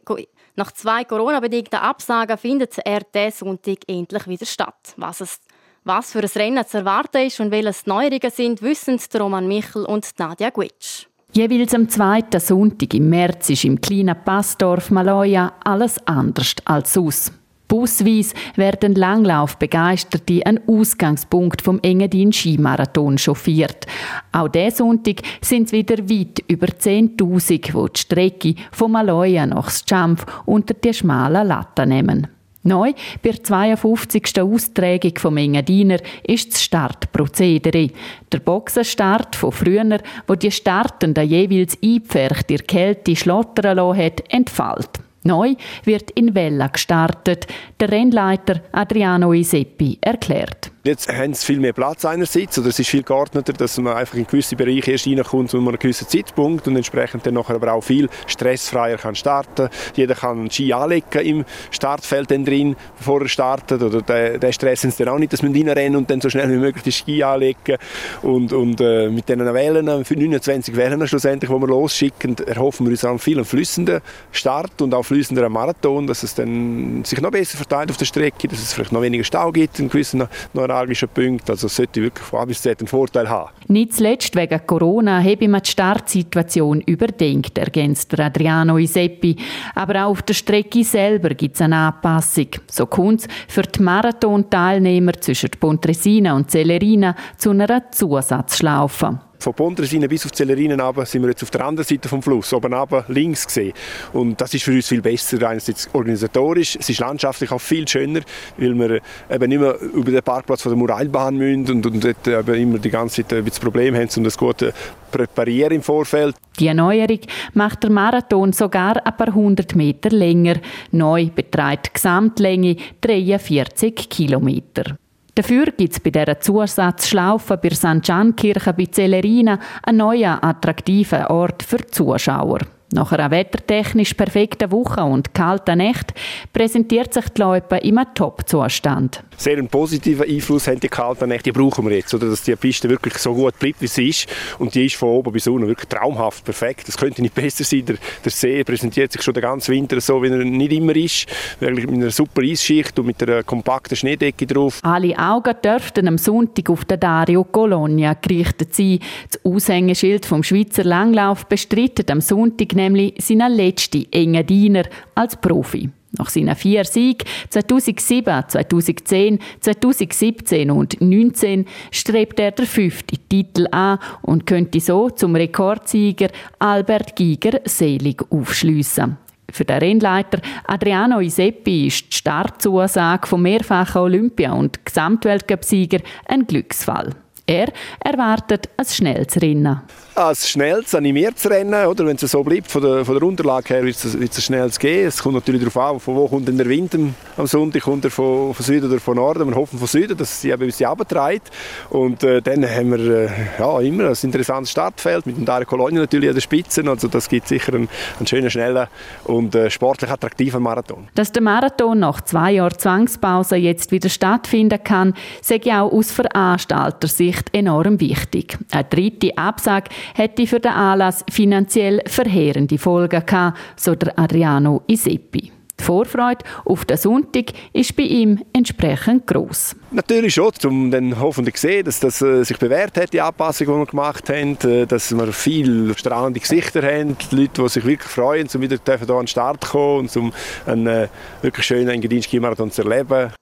nach 0.56 0.72
zwei 0.72 1.04
Corona-bedingten 1.04 1.78
Absagen 1.78 2.38
findet 2.38 2.76
er 2.84 3.00
diesen 3.00 3.46
Sonntag 3.46 3.78
endlich 3.86 4.26
wieder 4.26 4.46
statt. 4.46 4.94
Was, 4.96 5.20
es, 5.20 5.40
was 5.84 6.12
für 6.12 6.20
ein 6.20 6.30
Rennen 6.34 6.66
zu 6.66 6.78
erwarten 6.78 7.26
ist 7.26 7.40
und 7.40 7.50
welche 7.50 7.88
Neuerungen 7.88 8.30
sind, 8.30 8.62
wissen 8.62 8.98
Roman 9.18 9.46
Michel 9.46 9.84
und 9.84 10.06
Nadja 10.18 10.50
Guitsch. 10.50 11.06
Jeweils 11.32 11.74
am 11.74 11.88
zweiten 11.88 12.40
Sonntag 12.40 12.92
im 12.94 13.08
März 13.08 13.50
ist 13.50 13.64
im 13.64 13.80
kleinen 13.80 14.16
Passdorf 14.24 14.90
Maloja 14.90 15.52
alles 15.62 16.04
anders 16.06 16.56
als 16.64 16.94
sonst. 16.94 17.39
Busweise 17.70 18.34
werden 18.56 18.96
Langlaufbegeisterte 18.96 20.44
einen 20.44 20.60
Ausgangspunkt 20.66 21.62
vom 21.62 21.78
Engadin 21.82 22.32
Skimarathon 22.32 23.16
chauffiert. 23.16 23.86
Auch 24.32 24.48
diesen 24.48 24.76
Sonntag 24.76 25.22
sind 25.40 25.68
es 25.68 25.72
wieder 25.72 25.98
weit 26.10 26.42
über 26.48 26.66
10.000, 26.66 27.48
die 27.48 27.92
die 27.92 28.00
Strecke 28.00 28.54
von 28.72 28.90
Maloja 28.90 29.46
nach 29.46 29.70
Schampf 29.70 30.26
unter 30.46 30.74
die 30.74 30.92
schmalen 30.92 31.46
Latte 31.46 31.86
nehmen. 31.86 32.26
Neu, 32.64 32.92
bei 33.22 33.30
der 33.30 33.44
52. 33.44 34.42
Austragung 34.42 35.12
vom 35.16 35.36
Engadiner 35.36 35.98
ist 36.24 36.52
das 36.52 36.64
Startprozedere. 36.64 37.88
Der 38.32 38.38
Boxenstart 38.40 39.36
von 39.36 39.52
früher, 39.52 39.98
wo 40.26 40.34
die 40.34 40.50
Startenden 40.50 41.26
jeweils 41.26 41.78
eingepfercht 41.82 42.50
in 42.50 42.66
Kälte 42.66 43.14
schlottern 43.14 43.76
lassen 43.76 43.98
hat, 44.02 44.24
entfällt. 44.28 44.90
Neu 45.22 45.54
wird 45.84 46.10
in 46.12 46.34
Vella 46.34 46.68
gestartet. 46.68 47.46
Der 47.78 47.90
Rennleiter 47.90 48.62
Adriano 48.72 49.32
Iseppi 49.32 49.98
erklärt. 50.00 50.70
Jetzt 50.82 51.12
haben 51.12 51.34
sie 51.34 51.44
viel 51.44 51.60
mehr 51.60 51.74
Platz 51.74 52.06
einerseits, 52.06 52.58
oder 52.58 52.68
es 52.68 52.78
ist 52.78 52.88
viel 52.88 53.02
geordneter, 53.02 53.52
dass 53.52 53.76
man 53.76 53.98
einfach 53.98 54.14
in 54.14 54.26
gewisse 54.26 54.56
Bereiche 54.56 54.92
erst 54.92 55.06
reinkommt, 55.06 55.50
zu 55.50 55.58
einem 55.58 55.78
gewissen 55.78 56.08
Zeitpunkt 56.08 56.66
und 56.66 56.74
entsprechend 56.74 57.26
dann 57.26 57.34
nachher 57.34 57.56
aber 57.56 57.74
auch 57.74 57.82
viel 57.82 58.08
stressfreier 58.26 58.96
kann 58.96 59.14
starten. 59.14 59.68
Jeder 59.94 60.14
kann 60.14 60.38
einen 60.38 60.50
Ski 60.50 60.72
anlegen 60.72 61.20
im 61.20 61.44
Startfeld 61.70 62.30
dann 62.30 62.46
drin, 62.46 62.76
bevor 62.96 63.20
er 63.20 63.28
startet, 63.28 63.82
oder 63.82 64.00
den, 64.00 64.40
den 64.40 64.52
Stress 64.54 64.82
haben 64.82 64.90
sie 64.90 65.04
dann 65.04 65.12
auch 65.12 65.18
nicht, 65.18 65.34
dass 65.34 65.42
man 65.42 65.52
reinrennen 65.52 65.96
und 65.96 66.08
dann 66.08 66.22
so 66.22 66.30
schnell 66.30 66.48
wie 66.48 66.56
möglich 66.56 66.82
die 66.82 66.92
Ski 66.92 67.22
anlegen 67.24 67.76
und, 68.22 68.54
und 68.54 68.80
äh, 68.80 69.10
mit 69.10 69.28
diesen 69.28 69.52
Wellen, 69.52 69.84
29 69.84 70.76
Wellen 70.76 71.06
schlussendlich, 71.06 71.50
die 71.50 71.60
wir 71.60 71.68
losschicken, 71.68 72.38
erhoffen 72.46 72.86
wir 72.86 72.92
uns 72.92 73.04
auch 73.04 73.18
viel 73.18 73.36
einen 73.36 73.44
flüssenden 73.44 74.00
Start 74.32 74.80
und 74.80 74.94
auch 74.94 75.02
flüssenderen 75.02 75.52
Marathon, 75.52 76.06
dass 76.06 76.22
es 76.22 76.34
dann 76.34 77.04
sich 77.04 77.20
noch 77.20 77.32
besser 77.32 77.58
verteilt 77.58 77.90
auf 77.90 77.98
der 77.98 78.06
Strecke, 78.06 78.48
dass 78.48 78.60
es 78.60 78.72
vielleicht 78.72 78.92
noch 78.92 79.02
weniger 79.02 79.24
Stau 79.24 79.52
gibt 79.52 79.78
in 79.78 79.90
gewissen 79.90 80.26
neuralgischen 80.70 81.08
Punkten. 81.08 81.50
Also 81.50 81.66
es 81.66 81.76
sollte 81.76 82.02
wirklich 82.02 82.26
von 82.26 82.40
A 82.40 82.44
bis 82.44 82.62
Z 82.62 82.80
einen 82.80 82.88
Vorteil 82.88 83.28
haben. 83.28 83.50
Nicht 83.68 83.94
zuletzt 83.94 84.34
wegen 84.36 84.66
Corona 84.66 85.22
habe 85.22 85.48
man 85.48 85.62
die 85.62 85.70
Startsituation 85.70 86.80
überdenkt, 86.82 87.58
ergänzt 87.58 88.18
Adriano 88.18 88.78
Iseppi. 88.78 89.36
Aber 89.74 90.04
auch 90.04 90.10
auf 90.10 90.22
der 90.22 90.34
Strecke 90.34 90.84
selber 90.84 91.30
gibt 91.30 91.56
es 91.56 91.62
eine 91.62 91.76
Anpassung. 91.76 92.48
So 92.70 92.86
kommt 92.86 93.20
es 93.20 93.28
für 93.48 93.62
die 93.62 93.82
Marathon-Teilnehmer 93.82 95.12
zwischen 95.14 95.50
Pontresina 95.58 96.34
und 96.34 96.50
Celerina 96.50 97.14
zu 97.36 97.50
einer 97.50 97.90
Zusatzschlaufe. 97.90 99.20
Von 99.40 99.54
Pontresina 99.54 100.06
bis 100.06 100.26
auf 100.26 100.32
Zellerinen 100.32 100.78
runter 100.80 101.06
sind 101.06 101.22
wir 101.22 101.30
jetzt 101.30 101.42
auf 101.42 101.50
der 101.50 101.64
anderen 101.64 101.88
Seite 101.88 102.10
vom 102.10 102.22
Fluss, 102.22 102.52
oben 102.52 102.74
runter, 102.74 103.06
links 103.08 103.46
gesehen. 103.46 103.72
Und 104.12 104.38
das 104.38 104.52
ist 104.52 104.64
für 104.64 104.72
uns 104.72 104.86
viel 104.86 105.00
besser, 105.00 105.48
einerseits 105.48 105.88
organisatorisch, 105.94 106.76
es 106.78 106.90
ist 106.90 107.00
landschaftlich 107.00 107.50
auch 107.50 107.60
viel 107.60 107.88
schöner, 107.88 108.20
weil 108.58 108.74
wir 108.74 109.00
eben 109.30 109.48
nicht 109.48 109.60
mehr 109.60 109.80
über 109.80 110.10
den 110.10 110.22
Parkplatz 110.22 110.60
von 110.60 110.72
der 110.72 110.78
Muralbahn 110.78 111.36
müssen 111.36 111.70
und, 111.70 111.86
und 111.86 112.04
dort 112.04 112.28
eben 112.28 112.54
immer 112.54 112.78
die 112.78 112.90
ganze 112.90 113.26
Zeit 113.26 113.46
das 113.46 113.58
Problem 113.58 113.94
haben, 113.94 114.10
um 114.14 114.24
das 114.24 114.36
gut 114.36 114.58
zu 114.58 114.74
präparieren 115.10 115.76
im 115.76 115.82
Vorfeld. 115.82 116.36
Die 116.58 116.66
Erneuerung 116.66 117.20
macht 117.54 117.82
der 117.82 117.90
Marathon 117.90 118.52
sogar 118.52 119.04
ein 119.06 119.16
paar 119.16 119.34
hundert 119.34 119.74
Meter 119.74 120.10
länger. 120.10 120.56
Neu 120.90 121.30
beträgt 121.34 121.86
die 121.86 121.92
Gesamtlänge 121.94 122.76
43 123.00 124.10
Kilometer. 124.10 124.98
Dafür 125.34 125.66
gibt 125.66 125.92
es 125.92 126.00
bei 126.00 126.10
dieser 126.10 126.40
Zusatzschlaufe 126.40 127.56
bei 127.56 127.70
St. 127.70 128.02
Giankirche 128.02 128.72
bei 128.72 128.88
Celerina 128.92 129.58
einen 129.82 129.98
neuen, 129.98 130.42
attraktiven 130.42 131.26
Ort 131.26 131.62
für 131.62 131.86
Zuschauer. 131.86 132.60
Nach 132.92 133.12
einer 133.12 133.30
wettertechnisch 133.30 134.14
perfekten 134.14 134.72
Woche 134.72 135.04
und 135.04 135.32
kalten 135.32 135.78
Nacht 135.78 136.12
präsentiert 136.52 137.14
sich 137.14 137.28
die 137.28 137.40
Loipe 137.40 137.76
in 137.76 137.96
einem 137.96 138.12
Top-Zustand. 138.14 139.22
Sehr 139.36 139.56
einen 139.56 139.68
positiven 139.68 140.28
Einfluss 140.28 140.66
haben 140.66 140.80
die 140.80 140.88
kalten 140.88 141.28
Nächte, 141.28 141.44
die 141.44 141.52
brauchen 141.52 141.88
wir 141.88 141.96
jetzt, 141.96 142.12
oder 142.12 142.28
dass 142.28 142.42
die 142.42 142.56
Piste 142.56 142.88
wirklich 142.90 143.16
so 143.16 143.32
gut 143.32 143.58
bleibt, 143.60 143.80
wie 143.80 143.86
sie 143.86 144.08
ist. 144.08 144.26
Und 144.58 144.74
die 144.74 144.86
ist 144.86 144.96
von 144.96 145.08
oben 145.10 145.32
bis 145.32 145.46
unten 145.46 145.68
wirklich 145.68 145.88
traumhaft, 145.88 146.44
perfekt. 146.44 146.88
Das 146.88 146.98
könnte 146.98 147.22
nicht 147.22 147.34
besser 147.34 147.62
sein. 147.62 147.84
Der, 147.86 147.96
der 148.24 148.32
See 148.32 148.64
präsentiert 148.64 149.12
sich 149.12 149.22
schon 149.22 149.34
den 149.34 149.42
ganzen 149.44 149.72
Winter 149.72 150.00
so, 150.00 150.20
wie 150.22 150.28
er 150.28 150.44
nicht 150.44 150.72
immer 150.72 150.94
ist. 150.96 151.26
Wirklich 151.60 151.86
mit 151.86 151.94
einer 151.94 152.10
super 152.10 152.42
Eisschicht 152.42 152.98
und 152.98 153.06
mit 153.06 153.22
einer 153.22 153.44
kompakten 153.44 153.96
Schneedecke 153.96 154.46
drauf. 154.46 154.80
Alle 154.82 155.16
Augen 155.16 155.54
dürften 155.64 156.08
am 156.08 156.18
Sonntag 156.18 156.68
auf 156.68 156.84
den 156.84 156.98
Dario 156.98 157.44
Colonia 157.44 158.14
gerichtet 158.14 158.74
sein. 158.74 158.98
Das 159.30 159.44
Aushängeschild 159.44 160.26
vom 160.26 160.42
Schweizer 160.42 160.84
Langlauf 160.84 161.46
bestreitet 161.46 162.10
am 162.10 162.20
Sonntag 162.20 162.74
nämlich 162.80 163.14
seinen 163.18 163.52
letzten 163.52 164.06
engen 164.12 164.46
Diener 164.46 164.84
als 165.14 165.36
Profi. 165.36 165.90
Nach 166.18 166.28
seinen 166.28 166.56
vier 166.56 166.84
Siegen 166.84 167.26
2007, 167.50 168.44
2010, 168.48 169.38
2017 169.60 170.70
und 170.70 170.92
2019 170.92 171.66
strebt 171.92 172.40
er 172.40 172.50
der 172.50 172.66
fünfte 172.66 173.16
Titel 173.16 173.68
an 173.70 173.98
und 174.22 174.44
könnte 174.44 174.80
so 174.80 175.10
zum 175.10 175.36
Rekordsieger 175.36 176.28
Albert 176.58 177.14
Giger 177.14 177.60
selig 177.64 178.22
aufschliessen. 178.30 179.18
Für 179.52 179.64
den 179.64 179.78
Rennleiter 179.78 180.40
Adriano 180.66 181.20
Iseppi 181.20 181.86
ist 181.86 182.12
die 182.12 182.16
Startzusage 182.16 183.26
vom 183.26 183.42
mehrfachen 183.42 184.02
Olympia- 184.02 184.52
und 184.52 184.84
Gesamtweltcup-Sieger 184.84 186.00
ein 186.26 186.46
Glücksfall. 186.46 187.10
Er 187.46 187.72
erwartet 188.00 188.68
ein 188.76 188.84
schnelles 188.84 189.40
Rennen 189.40 189.80
ein 190.14 190.34
schnelles, 190.34 190.94
animiertes 190.94 191.48
Rennen. 191.48 191.86
Oder? 191.86 192.06
Wenn 192.06 192.16
es 192.16 192.22
so 192.22 192.42
bleibt, 192.42 192.70
von 192.70 192.82
der, 192.82 193.04
von 193.04 193.14
der 193.14 193.26
Unterlage 193.26 193.74
her, 193.74 193.84
wird 193.84 193.96
es, 193.96 194.18
wird 194.18 194.32
es 194.32 194.44
schnell 194.44 194.68
gehen. 194.70 195.08
Es 195.08 195.22
kommt 195.22 195.34
natürlich 195.34 195.62
darauf 195.62 195.76
an, 195.76 196.00
von 196.00 196.14
wo 196.16 196.28
kommt 196.28 196.48
denn 196.48 196.56
der 196.56 196.68
Wind 196.68 196.94
am 196.94 197.46
Sonntag, 197.46 197.82
kommt 197.82 198.04
er 198.04 198.10
von, 198.10 198.54
von 198.54 198.64
Süden 198.64 198.90
oder 198.90 199.00
von 199.00 199.16
Norden. 199.16 199.48
Wir 199.48 199.56
hoffen 199.56 199.78
von 199.78 199.88
Süden, 199.88 200.16
dass 200.16 200.30
es 200.30 200.40
sie 200.40 200.50
eben 200.50 200.62
ein 200.62 200.66
bisschen 200.66 200.88
runtertreibt. 200.88 201.50
Und 201.90 202.22
äh, 202.22 202.42
dann 202.42 202.64
haben 202.68 202.90
wir 202.90 203.24
äh, 203.24 203.28
ja, 203.58 203.80
immer 203.80 204.08
ein 204.08 204.16
interessantes 204.20 204.70
Startfeld 204.70 205.26
mit 205.26 205.36
Dario 205.46 205.66
Colonia 205.66 206.00
natürlich 206.00 206.28
an 206.28 206.34
der 206.34 206.42
Spitze. 206.42 206.82
Also 206.86 207.08
das 207.08 207.28
gibt 207.28 207.48
sicher 207.48 207.74
einen, 207.74 207.88
einen 208.18 208.26
schönen, 208.26 208.50
schnellen 208.50 208.86
und 209.24 209.54
äh, 209.54 209.70
sportlich 209.70 210.10
attraktiven 210.10 210.62
Marathon. 210.62 211.08
Dass 211.14 211.32
der 211.32 211.42
Marathon 211.42 211.98
nach 211.98 212.20
zwei 212.22 212.52
Jahren 212.52 212.78
Zwangspause 212.78 213.56
jetzt 213.56 213.92
wieder 213.92 214.08
stattfinden 214.08 214.82
kann, 214.82 215.14
ich 215.48 215.72
auch 215.72 215.92
aus 215.92 216.12
Veranstaltersicht 216.12 217.54
enorm 217.54 218.00
wichtig. 218.00 218.56
Eine 218.70 218.84
dritte 218.84 219.36
Absage 219.36 219.90
hätte 220.14 220.46
für 220.46 220.60
den 220.60 220.72
Anlass 220.72 221.24
finanziell 221.30 222.02
verheerende 222.06 222.78
Folgen 222.78 223.24
gehabt, 223.24 223.58
so 223.76 223.94
der 223.94 224.18
Adriano 224.18 224.82
Iseppi. 224.86 225.52
Die 225.80 225.84
Vorfreude 225.84 226.44
auf 226.66 226.84
den 226.84 226.98
Sonntag 226.98 227.52
ist 227.72 227.96
bei 227.96 228.02
ihm 228.02 228.44
entsprechend 228.52 229.26
gross. 229.26 229.74
Natürlich 229.90 230.34
schon, 230.34 230.52
um 230.66 230.90
dann 230.90 231.18
hoffentlich 231.18 231.54
zu 231.54 231.68
sehen, 231.68 231.86
dass 231.86 232.00
das 232.00 232.20
äh, 232.20 232.44
sich 232.44 232.58
bewährt 232.58 232.98
hat, 232.98 233.14
die 233.14 233.20
Anpassung, 233.20 233.66
die 233.66 233.72
wir 233.72 233.86
gemacht 233.86 234.28
haben, 234.28 234.58
äh, 234.64 234.84
dass 234.84 235.10
wir 235.16 235.32
viele 235.32 235.96
strahlende 235.96 236.38
Gesichter 236.38 236.82
haben, 236.82 237.16
Leute, 237.30 237.62
die 237.62 237.68
sich 237.68 237.84
wirklich 237.86 238.10
freuen, 238.10 238.46
um 238.54 238.60
wieder 238.60 238.76
hier 238.84 239.10
an 239.10 239.20
den 239.20 239.26
Start 239.26 239.64
zu 239.64 239.70
kommen 239.70 240.00
und 240.00 240.16
um 240.18 240.32
einen 240.66 240.86
äh, 240.86 241.08
wirklich 241.40 241.64
schönen 241.64 241.88
Engadin-Ski-Marathon 241.88 242.70
zu 242.70 242.82
erleben. 242.82 243.32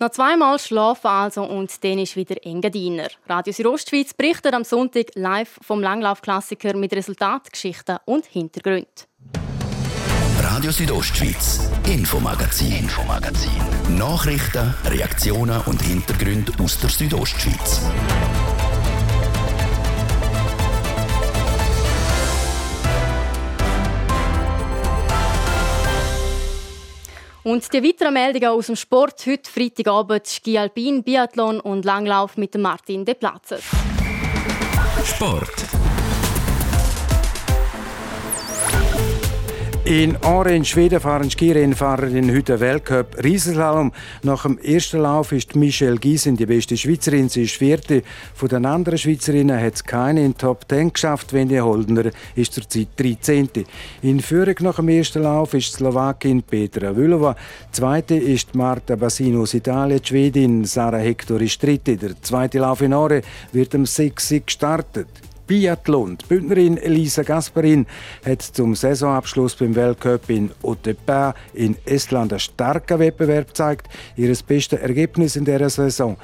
Noch 0.00 0.10
zweimal 0.10 0.60
schlafen 0.60 1.08
also 1.08 1.42
und 1.42 1.82
dann 1.82 1.98
ist 1.98 2.14
wieder 2.14 2.36
Engadiner. 2.46 3.08
Radio 3.28 3.52
Südostschweiz 3.52 4.14
berichtet 4.14 4.54
am 4.54 4.62
Sonntag 4.62 5.06
live 5.16 5.58
vom 5.60 5.82
Langlaufklassiker 5.82 6.76
mit 6.76 6.92
Resultatgeschichten 6.92 7.98
und 8.04 8.24
Hintergründen. 8.26 9.08
Radio 10.40 10.70
Südostschweiz, 10.70 11.68
Infomagazin, 11.84 12.72
Infomagazin. 12.72 13.50
Nachrichten, 13.96 14.72
Reaktionen 14.84 15.60
und 15.62 15.82
Hintergründe 15.82 16.52
aus 16.62 16.78
der 16.78 16.90
Südostschweiz. 16.90 17.82
Und 27.48 27.72
die 27.72 27.82
weiteren 27.82 28.12
Meldungen 28.12 28.50
aus 28.50 28.66
dem 28.66 28.76
Sport 28.76 29.24
heute 29.26 29.50
Freitagabend 29.50 30.28
Ski 30.28 30.58
Alpin, 30.58 31.02
Biathlon 31.02 31.60
und 31.60 31.82
Langlauf 31.86 32.36
mit 32.36 32.54
Martin 32.58 33.06
De 33.06 33.14
Platzes. 33.14 33.64
Sport. 35.02 35.77
In 39.88 40.18
Aare 40.22 40.54
in 40.54 40.66
Schweden 40.66 41.00
fahren 41.00 41.30
Skirennfahrerinnen 41.30 42.36
heute 42.36 42.60
Weltcup 42.60 43.24
Riesenslalom. 43.24 43.90
Nach 44.22 44.42
dem 44.42 44.58
ersten 44.58 44.98
Lauf 44.98 45.32
ist 45.32 45.56
Michelle 45.56 45.96
Giesen 45.96 46.36
die 46.36 46.44
beste 46.44 46.76
Schweizerin. 46.76 47.30
Sie 47.30 47.44
ist 47.44 47.56
vierte. 47.56 48.02
Von 48.34 48.50
den 48.50 48.66
anderen 48.66 48.98
Schweizerinnen 48.98 49.58
hat 49.58 49.76
es 49.76 49.84
keine 49.84 50.26
in 50.26 50.36
Top 50.36 50.66
10 50.68 50.92
geschafft. 50.92 51.32
Wendy 51.32 51.56
Holdner 51.56 52.10
ist 52.36 52.52
zurzeit 52.52 52.88
13. 52.98 53.48
In 54.02 54.20
Führung 54.20 54.56
nach 54.60 54.76
dem 54.76 54.90
ersten 54.90 55.22
Lauf 55.22 55.54
ist 55.54 55.72
die 55.72 55.76
Slowakin 55.78 56.42
Petra 56.42 56.94
Vülova. 56.94 57.34
Zweite 57.72 58.16
ist 58.16 58.54
Marta 58.54 58.94
Basino 58.94 59.40
aus 59.40 59.54
Italien. 59.54 60.02
Die 60.02 60.06
Schwedin 60.06 60.66
Sarah 60.66 60.98
Hector 60.98 61.40
ist 61.40 61.62
dritte. 61.62 61.96
Der 61.96 62.20
zweite 62.20 62.58
Lauf 62.58 62.82
in 62.82 62.92
Aare 62.92 63.22
wird 63.52 63.74
am 63.74 63.86
6. 63.86 64.42
gestartet. 64.44 65.08
Biathlon. 65.48 66.18
Die 66.18 66.26
Bündnerin 66.26 66.76
Elisa 66.76 67.22
Gasparin 67.22 67.86
hat 68.24 68.42
zum 68.42 68.74
Saisonabschluss 68.74 69.56
beim 69.56 69.74
Weltcup 69.74 70.28
in 70.28 70.50
Otepää 70.62 71.34
in 71.54 71.76
Estland 71.86 72.32
einen 72.32 72.40
starken 72.40 72.98
Wettbewerb 72.98 73.48
gezeigt. 73.48 73.88
Ihr 74.16 74.36
bestes 74.46 74.78
Ergebnis 74.78 75.36
in 75.36 75.46
dieser 75.46 75.70
Saison. 75.70 76.18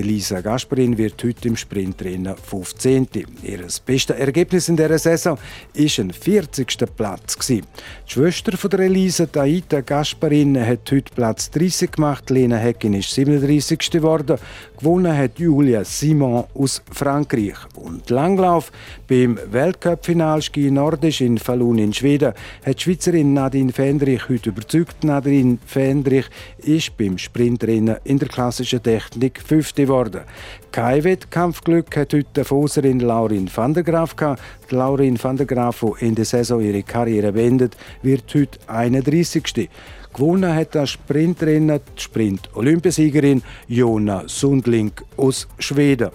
Lisa 0.00 0.40
Gasparin 0.40 0.96
wird 0.96 1.22
heute 1.22 1.48
im 1.48 1.56
Sprintrennen 1.56 2.34
15. 2.36 3.08
Ihr 3.42 3.66
bestes 3.84 4.16
Ergebnis 4.16 4.68
in 4.68 4.76
dieser 4.76 4.98
Saison 4.98 5.36
war 5.36 6.04
ein 6.04 6.12
40. 6.12 6.78
Platz. 6.96 7.36
Die 7.46 7.62
Schwester 8.06 8.56
von 8.56 8.70
der 8.70 8.80
Elisa, 8.80 9.26
Aita 9.34 9.80
Gasparin, 9.80 10.58
hat 10.64 10.90
heute 10.90 11.14
Platz 11.14 11.50
30 11.50 11.92
gemacht. 11.92 12.30
Lena 12.30 12.56
Heckin 12.56 12.94
ist 12.94 13.10
37. 13.10 13.90
geworden. 13.90 14.38
Gewonnen 14.78 15.16
hat 15.16 15.38
Julia 15.38 15.84
Simon 15.84 16.44
aus 16.54 16.82
Frankreich. 16.90 17.56
Und 17.74 18.08
Langlauf 18.10 18.72
beim 19.12 19.38
Weltcup-Final 19.50 20.40
Ski 20.40 20.70
Nordisch 20.70 21.20
in 21.20 21.36
Falun 21.36 21.76
in 21.76 21.92
Schweden 21.92 22.32
hat 22.64 22.78
die 22.78 22.80
Schweizerin 22.80 23.34
Nadine 23.34 23.70
Fendrich 23.70 24.26
heute 24.30 24.48
überzeugt. 24.48 25.04
Nadine 25.04 25.58
Fendrich 25.66 26.30
ist 26.56 26.96
beim 26.96 27.18
Sprintrennen 27.18 27.98
in 28.04 28.18
der 28.18 28.28
klassischen 28.28 28.82
Technik 28.82 29.42
5. 29.46 29.74
geworden. 29.74 30.22
Kein 30.70 31.04
Wettkampfglück 31.04 31.94
hat 31.94 32.14
heute 32.14 32.26
die 32.34 32.42
Foserin 32.42 33.00
Laurin 33.00 33.50
van 33.54 33.74
der 33.74 33.82
Graaf 33.82 34.16
gehabt. 34.16 34.40
Die 34.70 34.76
Laurin 34.76 35.22
van 35.22 35.36
der 35.36 35.44
Graaf, 35.44 35.84
die 35.84 36.06
in 36.06 36.14
der 36.14 36.24
Saison 36.24 36.62
ihre 36.62 36.82
Karriere 36.82 37.32
beendet, 37.32 37.76
wird 38.00 38.32
heute 38.34 38.58
31. 38.66 39.68
Gewonnen 40.14 40.54
hat 40.54 40.74
das 40.74 40.88
Sprintrennen 40.88 41.80
die 41.98 42.00
Sprint-Olympiasiegerin 42.00 43.42
Jona 43.68 44.22
Sundling 44.26 44.92
aus 45.18 45.46
Schweden. 45.58 46.08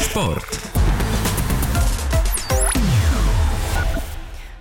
Sport. 0.00 0.63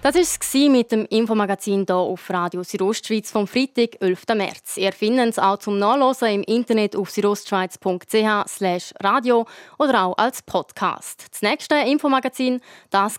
Das 0.03 0.15
war 0.15 0.21
es 0.21 0.53
mit 0.69 0.91
dem 0.91 1.05
Infomagazin 1.05 1.85
hier 1.87 1.95
auf 1.95 2.29
Radio 2.29 2.61
Südostschweiz 2.61 3.31
vom 3.31 3.47
Freitag, 3.47 4.01
11. 4.01 4.25
März. 4.35 4.75
Ihr 4.75 4.91
findet 4.91 5.29
es 5.29 5.39
auch 5.39 5.57
zum 5.59 5.79
Nachlesen 5.79 6.27
im 6.27 6.43
Internet 6.43 6.97
auf 6.97 7.09
südostschweiz.ch 7.09 8.93
radio 9.01 9.45
oder 9.79 10.03
auch 10.03 10.17
als 10.17 10.41
Podcast. 10.41 11.27
Das 11.31 11.41
nächste 11.41 11.75
Infomagazin 11.75 12.59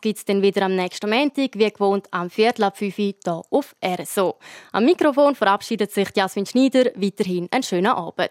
gibt 0.02 0.18
es 0.18 0.26
dann 0.26 0.42
wieder 0.42 0.66
am 0.66 0.76
nächsten 0.76 1.08
Montag, 1.08 1.52
wie 1.54 1.70
gewohnt 1.70 2.06
am 2.10 2.28
Viertel 2.28 2.64
ab 2.64 2.76
5 2.76 2.98
Uhr 2.98 3.14
hier 3.24 3.42
auf 3.48 3.74
RSO. 3.82 4.36
Am 4.72 4.84
Mikrofon 4.84 5.34
verabschiedet 5.34 5.90
sich 5.90 6.10
Jasmin 6.14 6.44
Schneider. 6.44 6.90
Weiterhin 6.96 7.48
einen 7.50 7.62
schönen 7.62 7.92
Abend. 7.94 8.30